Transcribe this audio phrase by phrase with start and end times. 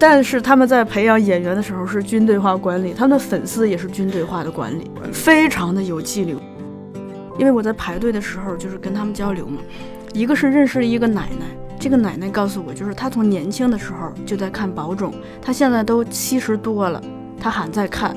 [0.00, 6.34] 但是他们在培养演员的时候是军队化管理，他们的粉丝也是军队化的管理，非常的有纪律。
[7.38, 9.60] 因为我在排队的时候就是跟他们交流嘛，
[10.14, 11.44] 一个是认识了一个奶奶，
[11.78, 15.12] 这个奶奶告诉我，就是她从年轻的时候就在看宝冢，
[15.42, 17.02] 她现在都七十多了，
[17.38, 18.16] 她还在看。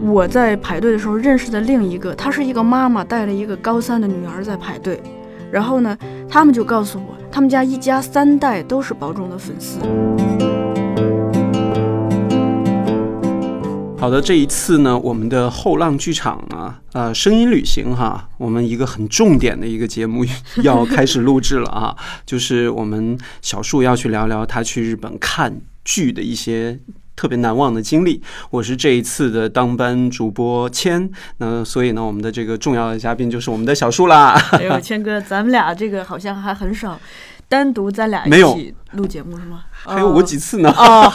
[0.00, 5.00] 我在排队的时候认识的另一个，她是一个妈妈带了一个高三的女儿在排队，
[5.52, 5.96] 然后呢，
[6.28, 9.78] 他们就告诉我，他们家一家三代都是宝冢的粉丝。
[13.98, 20.26] 好的，这一次呢，我们的后浪剧场呢，呃，声音旅行哈，我们一个很重点的一个节目
[20.62, 21.96] 要开始录制了啊，
[22.26, 26.78] 就是我们小树要去聊聊他去日本看剧的一些
[27.14, 28.22] 特别难忘的经历。
[28.50, 34.32] 我是这一次的当班主播谦，那所以呢，我们的这个重要的嘉宾就是我们的小树啦。
[34.52, 37.00] 哎呦，谦哥，咱们俩这个好像还很少
[37.48, 39.64] 单独咱俩一起录节目是吗？
[39.84, 40.70] 还有我几次呢？
[40.76, 41.10] 哦，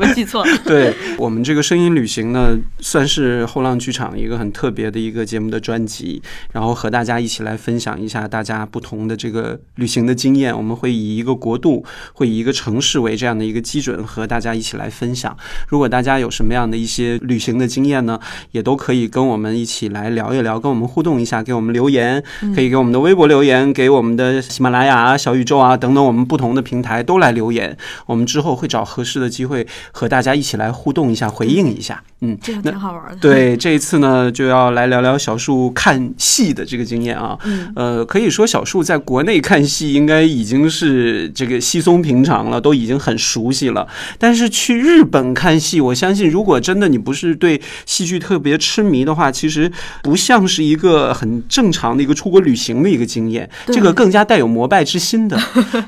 [0.00, 0.50] 我记错了。
[0.66, 6.20] 对我们这个声音旅行呢，算是后浪剧场一个很特别的一个节目的专辑，
[6.52, 10.56] 然后和大家一起来分享一下大家不同的这个旅行的经验。
[10.56, 15.36] 我们会以一个国度，会以一个城市为这样的一个基准，和大家一起来分享。
[15.68, 18.18] 如果大家有什么样的一些旅行的经验呢，
[18.50, 22.22] 也都可以跟我们一起来聊一聊，跟我们互动一下，给我们留言，
[22.54, 27.76] 可以给我们的微博留言，给我们的喜马拉雅啊、小宇宙啊等等我们不同的平台都来留言。
[28.06, 32.02] 我们之后会找合适的机会和大家一起来互动一下，回应一下。
[32.22, 33.16] 嗯，这个挺好玩的。
[33.20, 37.38] 对， 这一次呢，就要来聊聊小树看戏的这个经验啊。
[37.44, 43.86] 嗯，呃，可以说小树在国内看戏应该已经是这个稀松平常了，都已经很熟悉了。
[44.18, 49.70] 但是去日本看戏，我相信如果真的你不是对戏剧特别痴迷的话，其实
[50.02, 55.40] 不像是一个很正常的一个出国旅行的一个经验，这个更加带有膜拜之心的。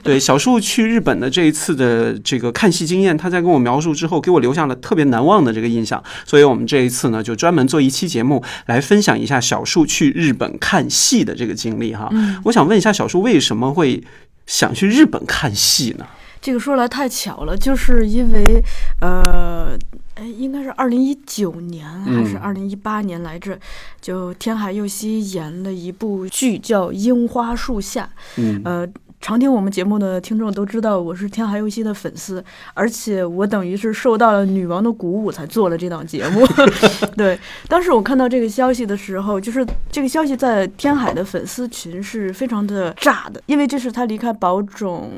[0.03, 6.03] 对，小树去日本的这一次的这个看戏经验，他在跟我描述之后，给我留下了特别难忘的这个印象。
[6.27, 12.09] 所以我们这一次呢，就专门做一期节目来分享一下小树去日本看戏的这个经历哈。
[12.11, 14.03] 嗯我想问一下小树，为什么会
[14.47, 16.05] 想去日本看戏呢？
[16.41, 18.61] 这个说来太巧了，就是因为
[19.01, 19.79] 呃，
[20.17, 23.57] 哎，应该是二零一九年还是嗯二零一八年来着，
[24.01, 28.11] 就天海佑希演了一部剧叫《樱花树下》。
[28.39, 28.89] 嗯呃，
[29.23, 32.45] 常听我们节目的听众都知道，我是天海佑希的粉丝，
[32.75, 36.45] 而且我等于是受到了女王的鼓舞才做了这档节目。
[37.17, 37.39] 对，
[37.69, 45.09] 当时我看到这个消息的时候，就是这个消息在天海的粉丝群是非常的炸的，因为这是他离开宝冢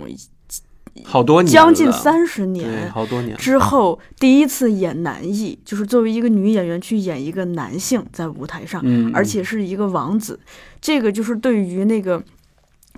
[1.02, 2.90] 好多年，将近三十，年。
[2.92, 10.38] 好多年之后第一次演男艺，就是作为一个女演员去演一个男性在舞台上，嗯，而且是一个王子，
[10.80, 12.22] 这个就是对于那个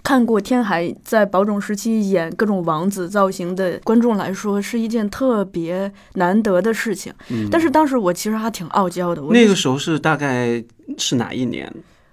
[0.02, 7.12] 看过天海在宝冢时期演各种王子造型的观众来说，是一件特别难得的事情。
[7.28, 10.62] 嗯但是当时我其实还挺傲娇的，我那个时候是大概
[10.96, 11.72] 是哪一年？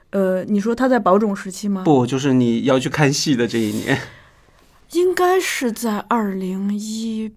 [0.10, 1.84] 呃，你说他在宝冢时期吗？
[1.84, 4.00] 不，就是你要去看戏的这一年，
[4.92, 7.32] 应该是在二零一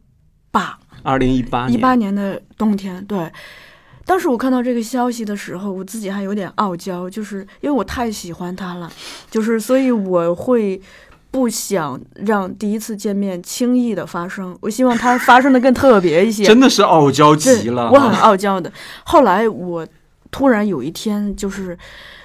[0.51, 3.31] 八二零一八一八年的冬天，对。
[4.07, 8.91] 当时我看到这个消息的时候，我自己还有点傲娇，就是因为我太喜欢他了，
[9.31, 10.81] 就是所以我会
[11.33, 16.45] 不想让第一次见面轻易的发生，我希望它发生的更特别一些。
[16.47, 17.91] 真的是傲娇极了。
[17.91, 18.73] 我很傲娇的。
[19.05, 19.87] 后来我
[20.31, 21.77] 突然有一天就是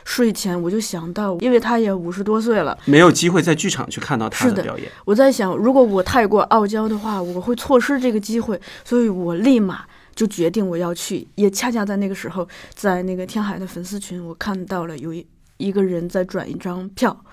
[0.05, 4.87] 睡前我就想到，因为他也五十多岁了，没有机会在剧场去看到他是的表演。
[5.03, 9.81] 我在想，如果我太过傲娇的话，我会错失这个机会，所以我立马
[10.15, 11.27] 就决定我要去。
[11.35, 15.25] 也恰恰在那个时候，在那个天海的粉丝群，我看到了有一
[15.57, 17.25] 一个人在转一张票。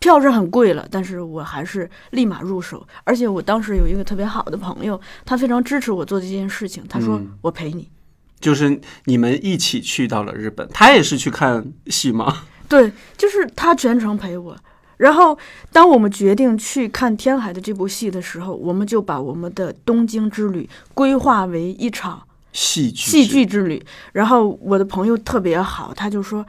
[0.00, 2.86] 票是很贵了，但是我还是立马入手。
[3.02, 6.84] 而且我当时有一个特别好的朋友，他非常支持我做这件事情。
[6.88, 7.90] 他说嗯：“我陪你。
[8.38, 12.44] 就是你们一起去到了日本，他也是去看戏吗？
[12.68, 14.56] 对，就是他全程陪我。
[14.98, 15.38] 然后，
[15.72, 22.22] 当我们决定去看天海的这部戏的时候，我们就把我们的东京之旅规划为一场
[22.52, 23.82] 戏剧戏剧之旅。
[24.12, 26.44] 然后我的朋友特别好，他就说，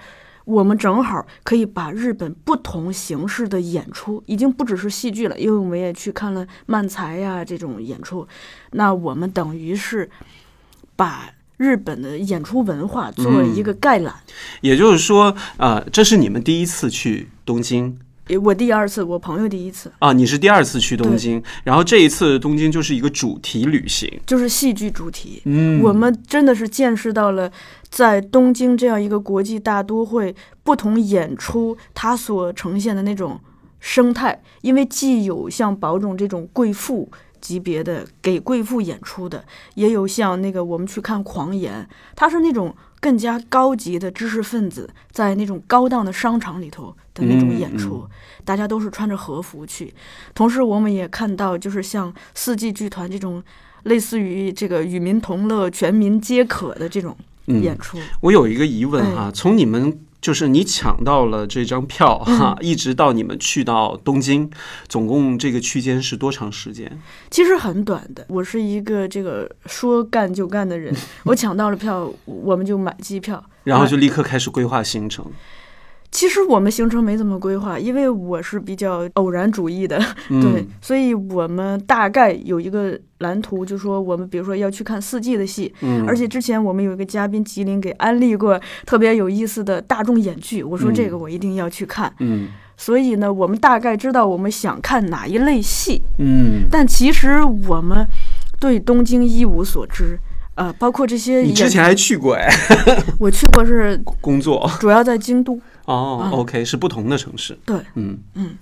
[0.46, 8.28] 我们正好可以把日本不同形式的演出，已经不只是戏剧了，因为我们也去看了漫才呀、这种演出。
[8.72, 10.10] 那我们等于是
[10.96, 14.16] 把日本的演出文化做嗯一个概览。
[14.62, 24.20] 也就是说，呃，这是你们第一次去东京诶我第二次，我朋友第一次，啊，你是第二次去东京，然后这一次东京就是一个主题旅行。
[24.26, 25.42] 就是戏剧主题。
[25.46, 27.52] 嗯我们真的是见识到了，
[27.90, 33.40] 在东京这样一个国际大都会，不同演出它所呈现的那种
[33.80, 34.42] 生态。
[34.62, 37.10] 因为既有像宝冢这种贵妇
[37.42, 39.44] 级别的给贵妇演出的，
[39.76, 48.06] 也有像那个我们去看《狂言》，它是那种更加高级的知识分子在那种高档的商场里头的那种演出，
[48.44, 49.94] 大家都是穿着和服去。
[50.34, 53.44] 同时，我们也看到就是像四季剧团这种
[53.84, 57.16] 类似于这个与民同乐、全民皆可的这种
[57.46, 57.98] 演出。
[58.22, 60.00] 我有一个疑问哈，从你们。
[60.22, 64.50] 就是你抢到了这张票哈，一直到你们去到东京，
[64.88, 67.00] 总共这个区间是多长时间？
[67.30, 68.26] 其实很短的。
[68.28, 70.94] 我是一个这个说干就干的人，
[71.24, 75.26] 我抢到了票，我们就买机票，然后就立刻开始规划行程。
[76.12, 98.04] 其实我们行程没怎么规划，因为我是比较偶然主义的，对，所以我们大概有一个蓝图，就说我们比如说要去看四季的戏，嗯，而且之前我们有一个嘉宾吉林给安利过特别有意思的大众演剧，我说这个我一定要去看，嗯，所以呢，我们大概知道我们想看哪一类戏，嗯，但其实我们
[98.60, 100.18] 对东京一无所知。
[100.56, 102.46] 呃，包括这些，你之前还去过哎？
[103.18, 105.58] 我去过是工作，主要在京都。
[105.94, 107.58] 哦，OK，是不同的城市。
[107.66, 108.56] 对，嗯嗯，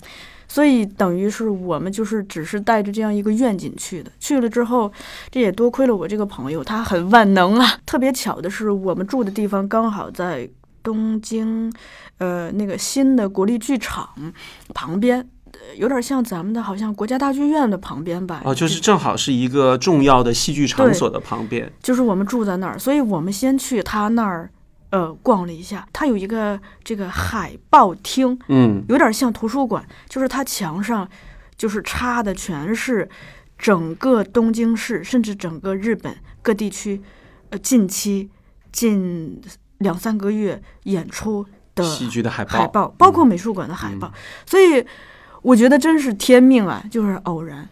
[0.47, 4.11] 所以等于是我们就是只是带着这样一个愿景去的。
[4.19, 4.91] 去了之后，
[5.29, 7.79] 这也多亏了我这个朋友，他很万能啊。
[7.85, 10.49] 特别巧的是，我们住的地方刚好在
[10.81, 11.71] 东京，
[12.17, 14.09] 呃，那个新的国立剧场
[14.73, 15.27] 旁边。
[15.75, 18.41] 有点像咱们的，好像国家大剧院的旁边吧？
[18.45, 21.69] 哦，就是正好是一个重要的戏剧场所的旁边。
[21.81, 24.49] 就是我们住在那儿，所以我们先去他那儿，
[24.89, 25.87] 呃，逛了一下。
[25.91, 31.07] 它有一个这个海报厅，嗯，有点像图书馆，就是它墙上
[31.55, 33.09] 就是插的全是
[33.57, 37.01] 整个东京市，甚至整个日本各地区，
[37.49, 38.29] 呃，近期
[38.71, 39.41] 近
[39.79, 41.45] 两三个月演出
[41.75, 44.11] 的戏剧的海报，包括美术馆的海报，
[44.45, 44.85] 所以。
[45.43, 47.69] 我觉得真是天命啊，就是偶然，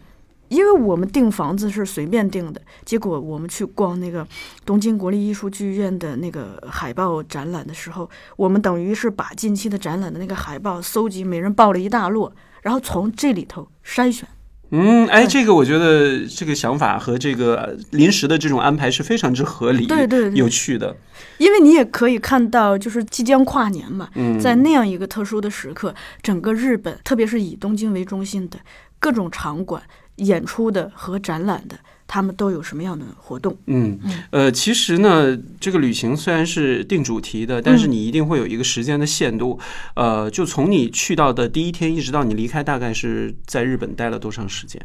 [0.48, 4.26] 因为我们订房子是随便订的，结果我们去逛那个
[4.64, 12.32] 东京国立艺术剧院的那个海报展览的时候，我们等于是把近期的展览的那个海报搜集，每人报了一大摞，
[12.62, 14.28] 然后从这里头筛选。
[14.70, 20.96] 嗯，哎，这个我觉得这个想法和这个临时的这种安排是非常之合理，对对，有趣的。
[21.38, 24.08] 因为你也可以看到，就是即将跨年嘛，
[24.40, 28.58] 在那样一个特殊的时刻，整个日本，特别是以东京为中心的
[28.98, 29.80] 各种场馆
[30.16, 31.78] 演出的和展览的。
[32.08, 33.58] 他们都有什么样的活动？
[33.66, 33.98] 嗯，
[34.30, 39.58] 呃，其实呢，这个旅行虽然是定主题的，但是你一定会有一个时间的限度。
[39.96, 44.80] 呃，就从你去到的第一天一直到你离开，大概是在日本待了多长时间？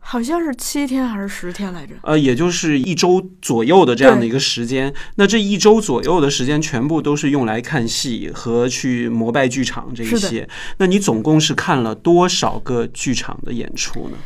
[0.00, 1.94] 好像是七天还是十天来着？
[2.02, 4.92] 呃，也就是一周左右的这样的一个时间。
[5.14, 10.46] 那这一周左右的时间，全部都是用来看戏和去膜拜剧场这一些。
[10.76, 14.18] 那你总共是看了多少个剧场的演出呢？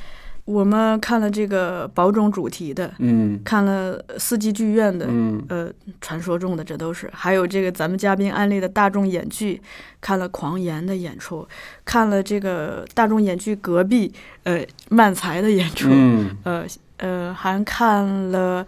[0.44, 5.68] 我们看了这个宝冢主题的，嗯，看了四季剧院的，嗯，呃，
[6.00, 9.60] 传说中的这都是，还有这个咱们嘉宾安利的大众演剧，
[10.00, 11.46] 看了狂言的演出，
[11.84, 14.12] 看了这个大众演剧隔壁，
[14.44, 16.64] 呃，漫才的演出，嗯，呃，
[16.96, 18.66] 呃，还看了。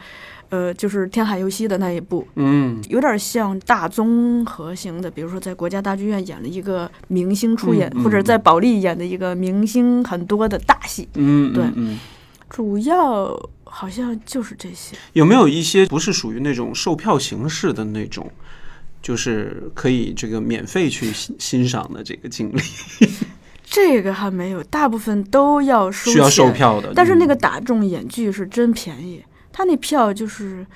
[0.53, 11.99] 呃，就是天海佑希的那一部，嗯，有点像大综合型的，比如说在国家大剧院演了一个明星出演，或者在保利演的一个明星很多的大戏，嗯，对，嗯，
[12.51, 14.95] 主要好像就是这些。
[15.15, 18.31] 有没有一些不是属于那种售票形式的那种，
[19.01, 22.61] 就是可以这个免费去欣赏的这个经历？
[23.65, 29.23] 这个还没有，大部分都要收需要售票的，但是那个大众演剧是真便宜。
[29.53, 30.67] 他那票就是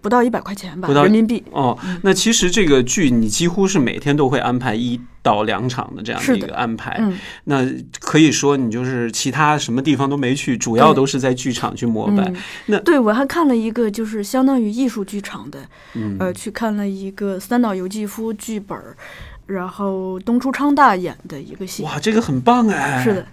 [0.00, 1.42] 不到一百块钱吧，不到人民币。
[1.50, 6.96] 哦，那其实这个剧你几乎是每天都会安排一到两场的这样的一个安排。
[6.98, 7.64] 嗯，那
[8.00, 12.30] 可以说你就是其他什么地方都没去，主要都是在剧场去膜拜。
[12.66, 15.60] 那对我还看了一个就是相当于艺术剧场的，
[15.94, 18.78] 嗯、呃，去看了一个三岛由纪夫剧本，
[19.46, 21.82] 然后东出昌大演的一个戏。
[21.82, 23.02] 哇，这个很棒哎！
[23.02, 23.26] 是的。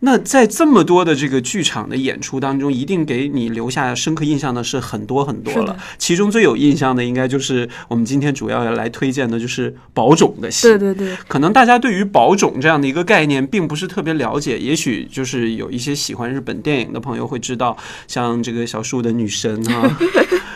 [0.00, 5.76] 那在这么多的这个剧场的演出当中，一定给你留下深刻印象的是很多很多了。
[5.98, 10.68] 其中最有印象的，应该就是我们今天主要要来推荐的，就是宝冢的戏。
[10.68, 11.16] 对对对。
[11.28, 14.58] 可能大家对于宝冢这样的一个概念，并不是特别了解。
[14.58, 17.76] 也许就是有一些喜欢日本电影的朋友会知道，
[18.08, 19.98] 像这个小树的女神啊，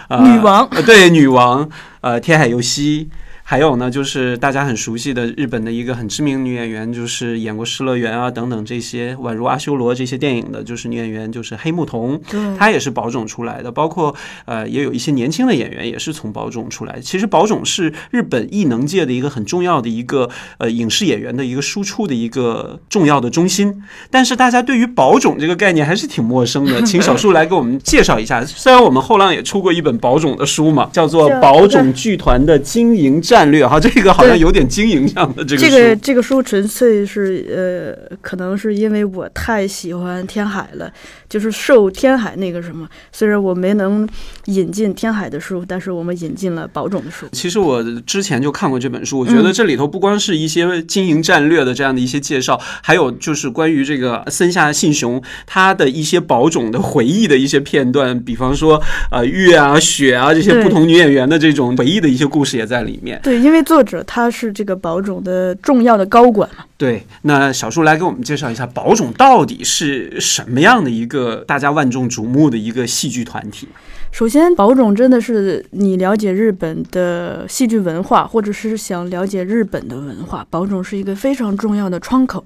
[0.25, 0.69] 女王。
[0.87, 1.69] 对，女王。
[2.01, 3.09] 呃天海佑希。
[3.47, 12.19] 还有呢，就是大家很熟悉的日本的一个很知名女演员，就是演过《失乐园》啊等等这些，宛如阿修罗这些电影的，就是女演员，就是黑木瞳，
[12.59, 13.71] 她也是宝冢出来的。
[13.71, 14.15] 包括
[14.47, 16.99] 呃，也有一些年轻的演员也是从宝冢出来。
[17.01, 23.83] 其实宝冢是日本艺能界的一个很重要的一个呃影视演员的一个输出的一个重要的中心。
[24.11, 28.43] 但是大家对于宝冢这个概念还是挺陌生的， 请小树来给我们介绍一下。
[28.43, 40.93] 虽然我们后浪也出过一本宝冢的书嘛，叫做《宝冢剧团的经营战略》哈，这个好像有点经营上的这个这个这个书纯粹是呃，可能是因为我太喜欢天海了，
[41.29, 42.89] 就是受天海那个什么。
[43.13, 44.09] 虽然我没能
[44.47, 47.27] 引进天海的书，但是我们引进了宝冢的书。
[47.33, 63.21] 其实我之前就看过这本书，我觉得这里头不光是一些经营战略的这样的一些介绍，还有就是关于这个森下信雄他的一些宝冢的回忆的一些片段，比方说呃月啊雪啊这些不同女演员的这种回忆的一些故事也在里面。
[63.25, 66.65] 对，因为作者他是这个宝冢的重要的高管嘛。
[66.77, 73.67] 对，那小树来给我们介绍一下宝冢到底是什么样的一个大家万众瞩目的一个戏剧团体。
[74.13, 82.45] 首先，宝冢真的是你了解日本的戏剧文化，或者是想了解日本的文化，宝冢是一个非常重要的窗口。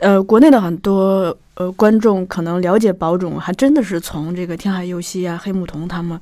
[0.00, 6.20] 呃，国内的很多呃观众可能了解宝冢，还真的是从这个天海佑希啊、黑木瞳他们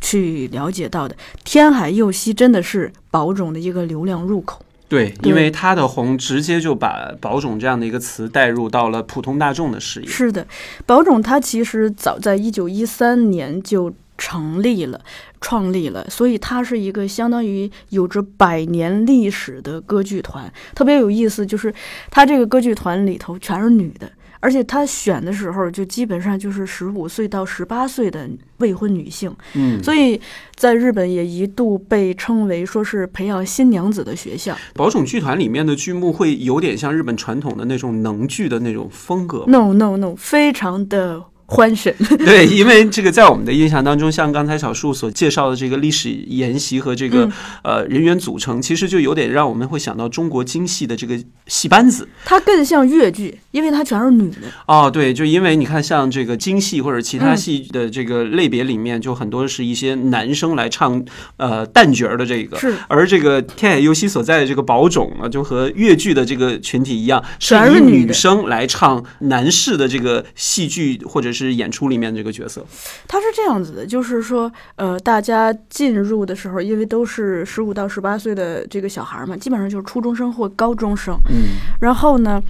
[0.00, 1.16] 去了解到的。
[1.44, 4.62] 天海佑希真的是宝冢的一个流量入口。
[4.88, 10.06] 对，因为他的红直接就把宝冢这样的一个词带入到了普通大众的视野。
[10.06, 10.46] 是的，
[10.86, 15.00] 宝冢它其实早在一九一三年就成立了、
[15.40, 20.50] 创立了，所以它是一个相当于有着百年历史的歌剧团。
[20.72, 21.74] 特别有意思，就是
[22.08, 24.08] 它这个歌剧团里头全是女的。
[24.46, 30.20] 而且他选的时候就基本上就是十五岁到十八岁的未婚女性，嗯，所以
[30.54, 34.56] 在日本也一度被称为说是培养新娘子的学校。
[34.74, 41.24] 宝冢剧团里面的剧目会有点像日本传统的那种能剧的那种风格？No No No，非常的。
[41.46, 47.30] 欢神 对，因为这个在我们的印象当中，像刚才小树所介绍的这个历史沿袭和这个
[47.62, 52.08] 呃人员组成，其实就有点让我们会想到中国京戏的这个戏班子。
[52.24, 54.38] 它更像越剧，因为它全是女的。
[54.66, 61.00] 哦，对，就因为你看，像这个京戏或者其他戏的这个类别里面，就很多是一些男生来唱
[61.36, 62.58] 呃旦角的这个。
[62.58, 62.74] 是。
[62.88, 71.35] 而这个天海佑希所在的这个宝冢啊，就和越剧的这个群体一样，是以女生来唱男士的这个戏剧或者。
[71.36, 72.64] 是演出里面这个角色，
[73.06, 81.14] 他是这样子的，就是说，呃，大家进入的时候，因为都是十五到十八岁的这个小孩嘛，基本上就是初中生或高中生。
[81.28, 82.40] 嗯，然后呢，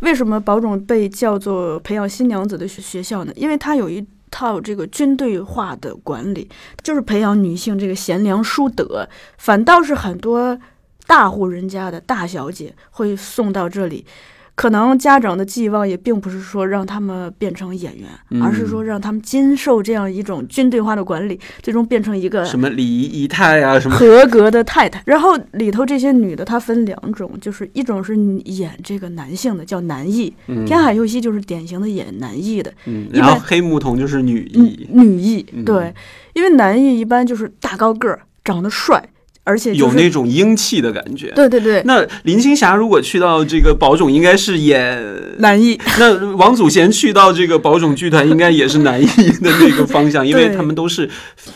[0.00, 3.32] 为什么保种被叫做培养新娘子的学学校呢？
[3.34, 6.48] 因为他有一套这个军队化的管理，
[6.82, 10.58] 就是培养女性这个贤良淑德，反倒是很多
[11.06, 14.06] 大户人家的大小姐会送到这里。
[14.54, 18.08] 可能家长的寄望也并不是说让他们变成演员，
[18.42, 25.02] 而是说让他们经受这样一种军队化的管理，最终变成一个什么礼仪仪态啊，什么合格的太太。
[25.06, 30.32] 然后里头这些女的，她分两种，就是一种是演这个男性的，叫男艺。
[30.66, 34.86] 天海佑希就是典型的演男艺的，嗯，然后黑木瞳就是女艺。
[34.90, 35.92] 女艺对，
[36.34, 39.02] 因为男艺一般就是大高个儿，长得帅。
[39.44, 41.32] 而且有那种英气的感觉。
[41.32, 41.82] 对对对。
[41.84, 45.02] 那林青霞如果去到这个宝冢，应该是演
[45.38, 45.78] 男艺。
[45.98, 51.10] 那王祖贤去到这个宝冢剧团，应该也是男艺的那个 方向，因为他们都是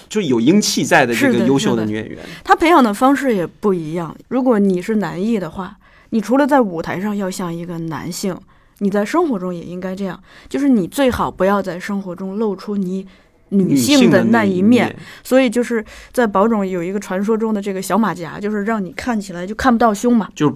[0.09, 2.19] 就有英气在的这个优秀的女演员。
[2.43, 4.17] 她培养的方式也不一样。
[4.29, 5.77] 如果你是男艺的话，
[6.11, 8.37] 你除了在舞台上要像一个男性，
[8.79, 13.07] 你在生活中也应该这样，就是你最好不要在生活中露出你。
[13.51, 20.53] 女性的那一面，所以就是在宝冢有一个传说中的这个小马甲，就是让你看起来就看不到胸嘛，就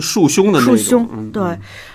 [0.00, 0.76] 束胸的那种。
[0.76, 1.42] 束胸，对。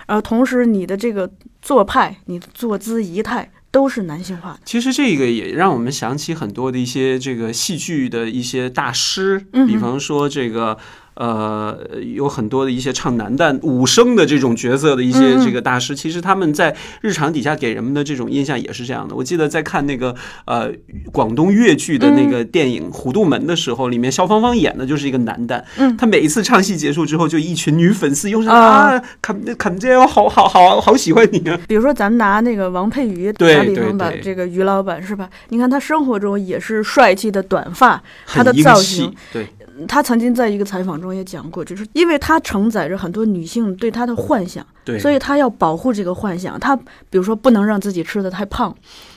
[0.08, 1.29] 然后同时你的这个
[1.62, 4.60] 做派、你的坐姿仪态都是男性化的。
[4.65, 10.77] 其实这个也让我们想起很多的一些这个戏剧的一些大师，比方说这个。
[11.20, 11.78] 呃，
[12.16, 19.14] 有很多的一些唱男旦、武生的这种角色的一些这个大师，其实他们在日常底下给人们的这种印象也是这样的。
[19.14, 20.72] 我记得在看那个呃
[21.12, 25.62] 广东粤剧的那个电影《虎度门》的时候，里面萧芳芳演的就是一个男旦。
[25.76, 31.60] 嗯，他每一次唱戏结束之后，就一群女粉丝又是啊，肯肯姐，我好好好好喜欢你啊。
[31.68, 35.30] 比如说，咱们拿那个王佩瑜打比方吧，这个于老板是吧？
[35.50, 39.46] 你看他生活中也是帅气的短发，他的造型对。
[39.88, 46.60] 他曾经在一个采访中也讲过，就是因为他承载着很多女性对他的幻想，对，所以他要保护这个幻想。
[46.60, 48.76] 他比如说不能让自己吃的太胖，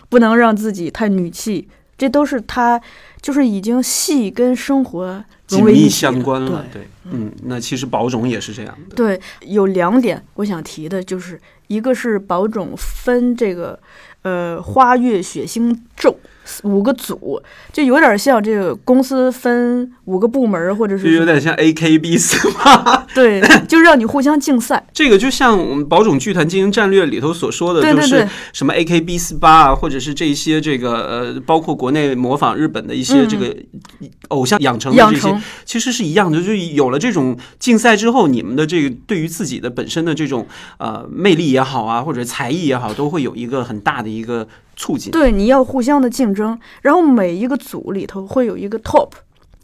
[0.09, 2.81] 不能让自己太女气，这都是他
[3.21, 6.65] 就是已经戏跟生活融紧密相关了。
[6.73, 8.95] 对对，嗯，那其实宝种也是这样的。
[8.95, 13.79] 对，有两点我想提的，就是一个是宝种分这个
[14.23, 16.17] 呃花月血腥咒
[16.65, 24.85] 五个组，就有点像这个公司分五个部门，或者就是有点像 A K B 四八，对，就让你互相竞赛。
[24.93, 33.55] 这个就像我们宝冢剧团经营战略里头所说的，就是什么 A K B 四八啊，或者是这些这个呃，包括国内模仿日本的一些这个
[34.29, 40.47] 偶像养成的这些其实是一样的，就是有了这种竞赛之后，你们的这个对于自己的本身的这种
[40.79, 49.11] 呃魅力也好啊，或者才艺也好，都会有一个很大的一个促进，对，你要互相的竞争，然后每一个组里头会有一个 top，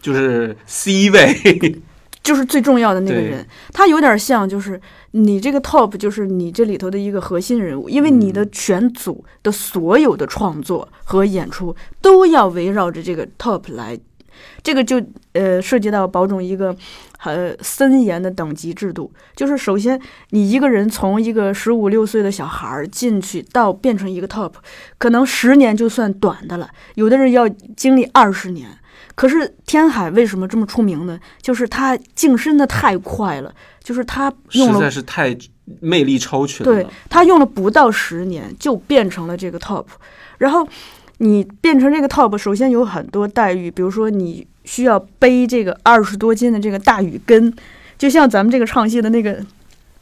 [0.00, 1.82] 就是 C 位，
[2.28, 3.42] 就是最重要的那个人，
[3.72, 4.78] 他有点像，就是
[5.12, 13.98] 你这个 top，就是你这里头的一个核心人物，因为你的全组的所有的创作和演出都要围绕着这个 top 来，
[14.62, 16.76] 这个就呃涉及到保种一个
[17.24, 24.52] 呃森严的等级制度，就是首先你一个人从一个十五六岁的小孩儿进去到变成一个 top，
[24.98, 28.68] 可能十年就算短的了，有的人要经历二十年。
[29.18, 31.18] 可是天海为什么这么出名呢？
[31.42, 35.36] 就是他晋升的太快了，就是他实用了在是太
[35.80, 36.86] 魅力超群了对。
[37.10, 39.84] 他用了不到十年就变成了这个 top，
[40.38, 40.64] 然后
[41.16, 47.52] 你变成这个 top，首先有很多待遇，比如说你需要背这个二十多斤的这个大雨根，
[47.98, 49.44] 就像咱们这个唱戏的那个，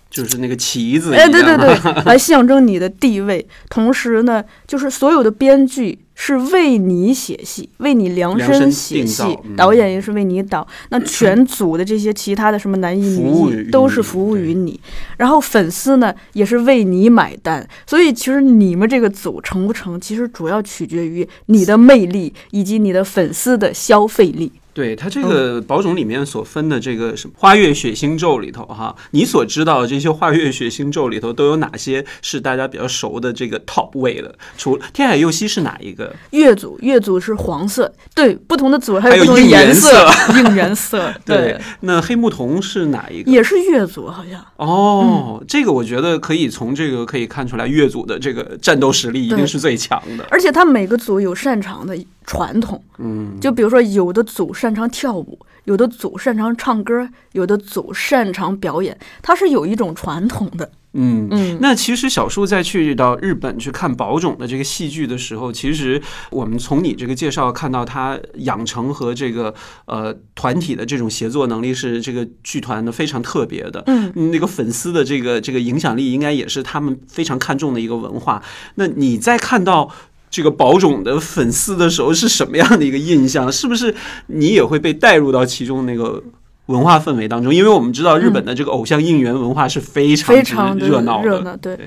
[0.09, 3.47] 就是那个旗子哎，对对对， 来象征你的地位。
[3.69, 10.67] 同时呢，就是所有的编剧是为你写戏，为你量量身身写戏，嗯导演也是为你导。
[10.91, 14.81] 那 全组的这些其他的什么男艺女服务于艺都是服务于你，
[15.19, 17.67] 然后粉丝呢也是为你买单。
[17.87, 24.53] 所以其实你们这个组成不成，其实主要取决于你的魅力以及你的粉丝的消费力。
[24.77, 34.35] 对它这个宝冢里面所分的这个什么花月血星咒里头哈，你所知道的这些花月血星咒里头都有哪些是大家比较熟的这个 top 位的？
[34.59, 36.15] 除天海佑希是哪一个？
[36.33, 43.33] 月组月组是黄色，对，不同的组还还有有不同的应援色，应援色， 对，那黑木瞳是哪一个？
[43.33, 44.45] 也是月组好像。
[44.57, 50.27] 哦，这个我觉得可以从这个可以看出来，月组的这个战斗实力一定是最强的。
[50.31, 60.71] 而且他每个组有擅长的传统，嗯，就比如说有的组擅长跳舞，有的组擅长唱歌，有的组擅长表演，它是有一种传统的。
[60.99, 73.85] 嗯嗯，那其实小树在去到日本去看宝冢的这个戏剧的时候，其实我们从你这个介绍看到他养成和这个呃团体的这种协作能力是这个剧团的非常特别的。
[73.89, 78.43] 嗯，那个粉丝的这个这个影响力，应该也是他们非常看重的一个文化。
[78.77, 79.91] 那你在看到
[80.37, 83.51] 这个宝冢的粉丝的时候，是什么样的一个印象？
[83.51, 83.95] 是不是
[84.27, 86.23] 你也会被带入到其中那个？
[86.67, 91.87] 文化氛围当中，因为我们知道日本的这个偶像应援文化是非常非常的热闹的，热闹，对对，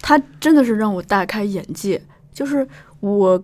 [0.00, 2.00] 它真的是让我大开眼界。
[2.32, 2.64] 就是
[3.00, 3.42] 我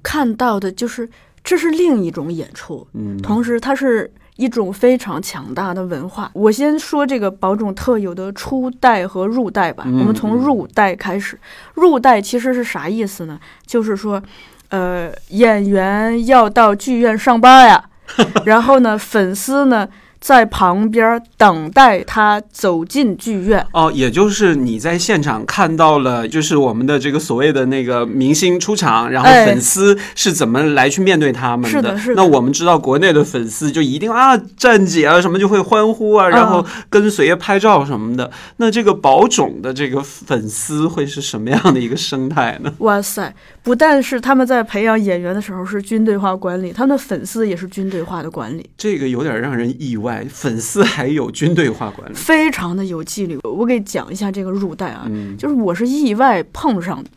[0.00, 1.10] 看到的，就是
[1.42, 4.08] 这是另一种演出，嗯，同时它是
[4.38, 6.30] 一种非常强大的文化。
[6.32, 11.36] 我先说这个宝冢特有的初代和入代吧，嗯我们从入代开始。
[11.74, 13.38] 入代其实是啥意思呢？
[13.66, 14.22] 就是说，
[14.68, 17.84] 呃，演员要到剧院上班呀，
[18.46, 19.88] 然后呢，粉丝呢
[20.20, 23.64] 在旁边等待他走进剧院。
[23.72, 38.30] 哦，也就是你在现场看到了，就是我们的这个所谓的那个明星出场，然后哎粉丝是怎么来去面对他们的是的是的那我们知道国内的粉丝就一定啊站姐啊什么就会欢呼啊，然后跟随拍照什么的。
[38.56, 42.72] 那这个宝冢的这个粉丝会是什么样的一个生态呢？
[42.80, 43.34] 哇塞！
[43.62, 52.14] 不但是他们在培养演员的时候是军队化管理，他们的粉丝也是军队化的管理，这个有点让人意外，粉丝还有军队化管理。
[52.14, 53.38] 非常的有纪律。
[53.42, 57.10] 我给讲一下这个入袋啊，嗯就是我是意外碰上的。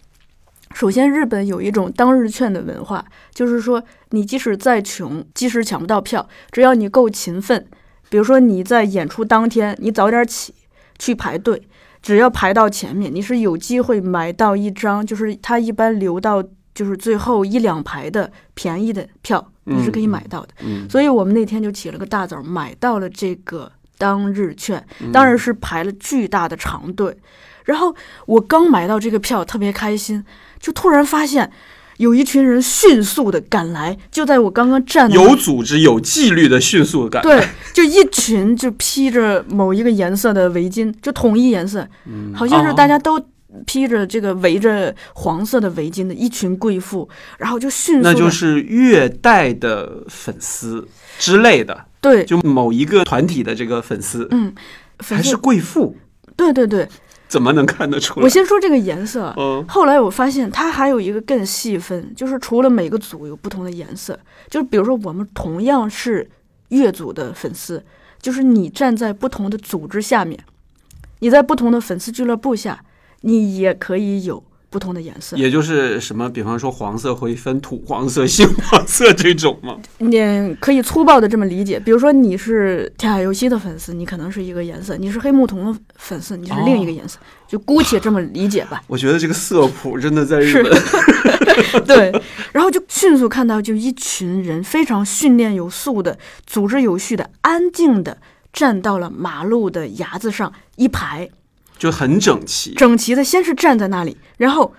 [0.74, 7.68] 首先，日本有一种当日券的文化，就是说你即使再穷，即使抢不到票，只要你够勤奋，
[8.10, 10.54] 比如说你在演出当天，你早点起
[10.98, 11.62] 去排队，
[12.02, 16.42] 只要排到前面，你是有机会买到一张，就是他一般留到
[16.82, 20.48] 就是最后一两排的便宜的票，你是可以买到的。
[20.62, 27.16] 嗯所以我们那天就起了个大早，买到了这个当日券，嗯当然是排了巨大的长队。
[27.66, 30.26] 然后我刚买到这个票，特别开心，
[30.60, 31.52] 就突然发现
[31.98, 37.30] 有一群人迅速的赶来，就在我刚刚站的有组织、有纪律的迅速赶来。
[37.30, 43.24] 对，就一群就披着某一个颜色的围巾，就统一颜色，嗯，好像是大家都
[43.66, 50.88] 披着这个围着黄色的围巾的一群贵妇，然后就迅速那就是乐代的粉丝
[51.20, 54.54] 之类的，对，就某一个团体的这个粉丝，嗯，
[55.00, 55.96] 还是贵妇，
[56.36, 56.88] 对对对，
[57.28, 58.24] 怎么能看得出来？
[58.24, 59.66] 我先说这个颜色啊，嗯。
[59.68, 66.30] 后来我发现它还有一个更细分，就是除了每个组有不同的颜色，就是比如说我们同样是
[66.70, 67.84] 乐组的粉丝，
[68.22, 70.40] 就是你站在不同的组织下面，
[71.20, 72.84] 你在不同的粉丝俱乐部下，
[73.22, 75.36] 你也可以有不同的颜色。
[75.36, 79.78] 也就是什么，比方说黄色会分土黄色、杏黄色这种吗？
[79.98, 88.82] 你可以粗暴的这么理解，比如说你是天海佑希的粉丝，你可能是一个颜色；你是黑木瞳的粉丝，你是另一个颜色，就姑且这么理解吧。
[88.88, 90.72] 我觉得这个色谱真的在日本，
[91.86, 92.12] 对，
[92.54, 98.18] 然后就迅速看到，就一群人非常训练有素的、组织有序的、安静的
[98.54, 101.30] 站到了马路的牙子上一排，
[101.82, 102.76] 就很整齐。
[102.76, 104.72] 整齐的，先是站在那里，然后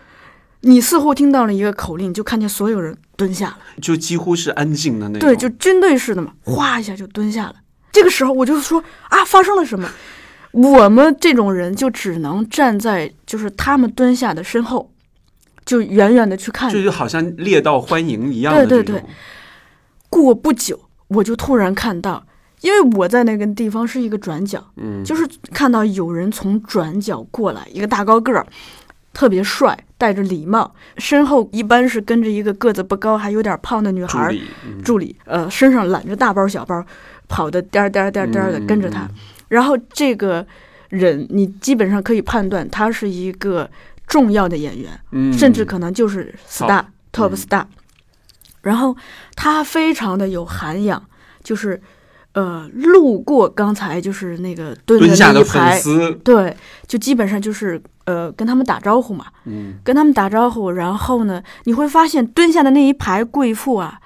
[0.61, 5.29] 你似乎听到了一个口令，就看见所有人蹲下了，就几乎是安静的那种。
[5.29, 7.57] 对，就军队式的嘛，哗一下就蹲下了。
[7.91, 9.91] 这个时候我就说啊，发生了什么？
[10.53, 14.93] 我们这种人就只能站在就是他们蹲下的身后，
[15.65, 19.05] 就远远的去看就就好像猎到欢迎一样的对对对。
[20.09, 22.25] 过不久，我就突然看到，
[22.63, 28.47] 因为我在那个地方是一个转角，嗯，就是看到有人从转角过来，一个大高个儿，
[29.13, 34.83] 特别帅，戴着礼帽，身后一般是跟着一个个子不高还有点胖的女孩儿助理，嗯。
[34.83, 36.85] 助理，呃，身上揽着大包小包，
[37.29, 39.09] 跑的颠儿颠儿颠儿颠儿的嗯跟着他。
[39.49, 40.47] 然后这个
[40.89, 43.69] 人，你基本上可以判断他是一个
[44.07, 47.37] 重要的演员，嗯，甚至可能就是 star top 嗯。
[47.37, 47.65] star。
[48.63, 48.97] 然后
[49.35, 51.03] 他非常的有涵养，
[51.43, 51.83] 就是
[52.35, 60.71] 呃，路过刚才就是那个蹲蹲下的那一排粉，丝，对，就基本上就是呃跟他们打招呼嘛，嗯，跟他们打招呼。
[60.71, 64.01] 然后呢，你会发现蹲下的那一排贵妇啊，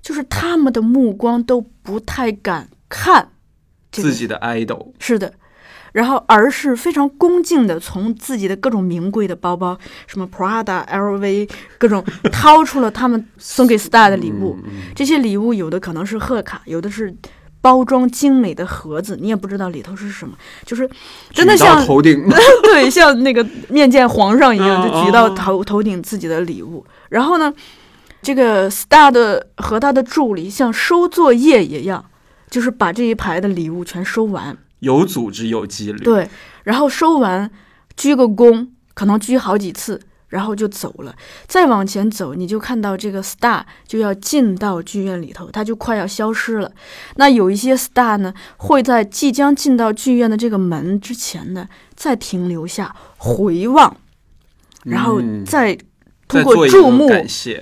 [0.00, 3.30] 就是他们的目光都不太敢看
[3.90, 5.34] 这个自己的 idol，是的，
[5.92, 14.56] 然后而是非常恭敬的从自己的各种名贵的包包，什么 Prada、LV 各种掏出了他们送给 Star 的礼物。
[14.62, 14.92] 嗯，嗯。
[14.94, 17.12] 这些礼物有的可能是贺卡，有的是
[17.64, 20.86] 包装精美的盒子，你也不知道里头是什么，就是
[21.32, 22.28] 真的像头顶，
[22.62, 26.84] 对，像那个面见皇上一样，嗯就举到头头顶自己的礼物。
[27.08, 27.50] 然后呢，
[28.20, 32.04] 这个 Star 的和他的助理像收作业一样，
[32.50, 34.54] 就是把这一排的礼物全收完。
[34.80, 36.28] 有组织有纪律，对，
[36.64, 37.50] 然后收完，
[37.96, 39.98] 鞠个躬，可能鞠好几次，
[40.34, 41.14] 然后就走了。
[41.46, 46.70] 再往前走，你就看到这个 star 就要进到剧院里头，它就快要消失了。
[47.14, 53.96] 那有一些 star 呢，会在即将进到剧院的这个门之前呢，再停留下回望，
[54.82, 55.78] 然后嗯再
[56.26, 57.08] 通过注目，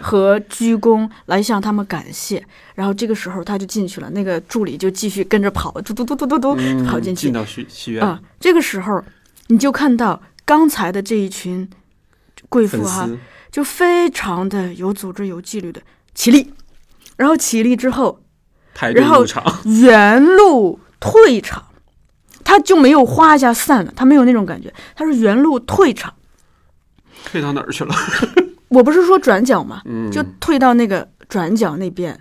[0.01, 2.43] 和鞠躬来向他们感谢。
[2.75, 7.33] 然后这个时候他就进去了，那个助理就继续跟着跑，嘟嘟嘟嘟嘟嘟嗯跑进去进。
[7.35, 9.05] 到戏戏院，啊，这个时候
[9.49, 11.69] 你就看到刚才的这一群
[12.53, 13.19] 贵妇哈，丝，
[13.51, 15.81] 就非常的有组织、有纪律的
[16.15, 16.53] 起立，
[17.17, 18.21] 然后起立之后
[18.93, 19.25] 然后，
[19.65, 21.65] 原路退场，
[22.45, 26.12] 他就没有哗一下散了，他没有那种感觉，他是原路退场。
[27.25, 27.95] 退到哪儿去了？
[28.69, 29.81] 我不是说转角吗？
[29.87, 32.19] 嗯，就退到那个转角那边，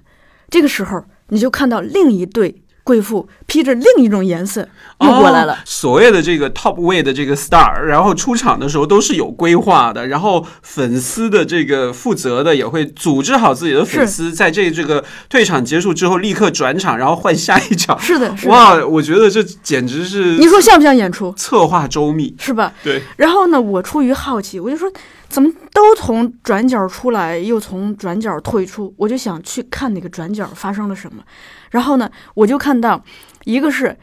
[0.50, 4.68] 这个时候你就看到另一对贵妇披着另一种颜色
[5.00, 5.54] 又过来了。
[5.54, 18.00] 哦所谓的这个 top way 的这个 star，然后出场的时候都是有规划的，然后粉丝的这个负责的也会组织好自己的粉丝，在这这个退场结束之后立刻转场，然后换下一场。
[18.00, 18.52] 是的，是的。
[18.52, 21.34] 哇，我觉得这简直是你说像不像演出？
[21.34, 22.36] 策划周密。
[22.40, 22.72] 是吧？
[22.84, 24.92] 对，然后呢，我出于好奇，我就说
[25.32, 31.24] 怎么都从转角出来，又从转角退出，我就想去看那个转角发生了什么。
[31.72, 33.02] 然后呢，我就看到
[33.46, 33.98] 一个是，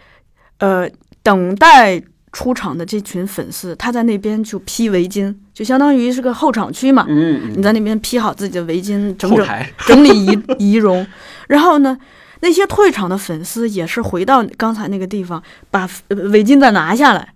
[0.59, 0.89] 呃，
[1.23, 7.05] 等待出场的这群粉丝，他在那边就披围巾，就相当于是个候场区嘛。
[7.07, 9.47] 嗯，你在那边披好自己的围巾，整整
[9.87, 11.07] 整理仪仪容。
[11.49, 11.99] 然后呢，
[12.41, 17.35] 那些退场的粉丝也是回到刚才那个地方，把呃围巾再拿下来。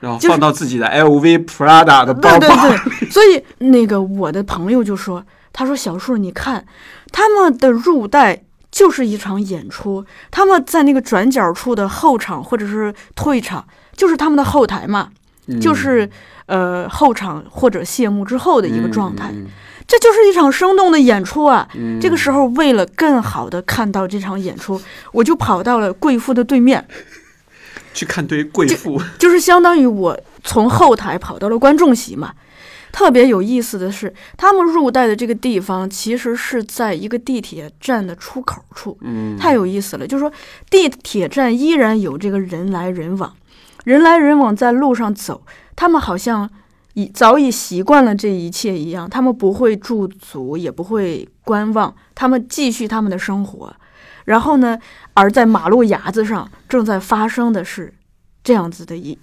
[0.00, 2.68] 就是然后放到自己的 LV、Prada 的包对包。
[2.68, 6.64] 对对，所以那个我的朋友就说，他说小树，你看
[7.12, 13.64] 他们的入袋就是一场演出，他们在那个转角处的后场或者是退场，
[13.96, 15.10] 就是他们的后台嘛，
[15.46, 15.60] 嗯。
[15.60, 16.10] 就是
[16.46, 19.46] 呃后场或者谢幕之后的一个状态，嗯
[19.86, 21.68] 这就是一场生动的演出啊。
[21.74, 22.00] 嗯。
[22.00, 24.80] 这个时候，为了更好的看到这场演出，
[25.12, 26.84] 我就跑到了贵妇的对面，
[27.94, 32.34] 去看堆贵妇，就是相当于我从后台跑到了观众席嘛。
[32.92, 40.06] 特别有意思的是，他们入带的这个地方其实是在一个地铁站的出口处，嗯，太有意思了。
[40.06, 40.32] 就是说，
[40.70, 43.34] 地铁站依然有这个人来人往，
[43.82, 46.48] 人来人往在路上走，他们好像
[46.92, 53.74] 已早已习惯了这一切一样，他们不会驻足，也不会观望，他们继续他们的生活。
[54.26, 54.78] 然后呢，
[55.14, 57.94] 而在马路牙子上正在发生的是
[58.42, 59.16] 这样子的一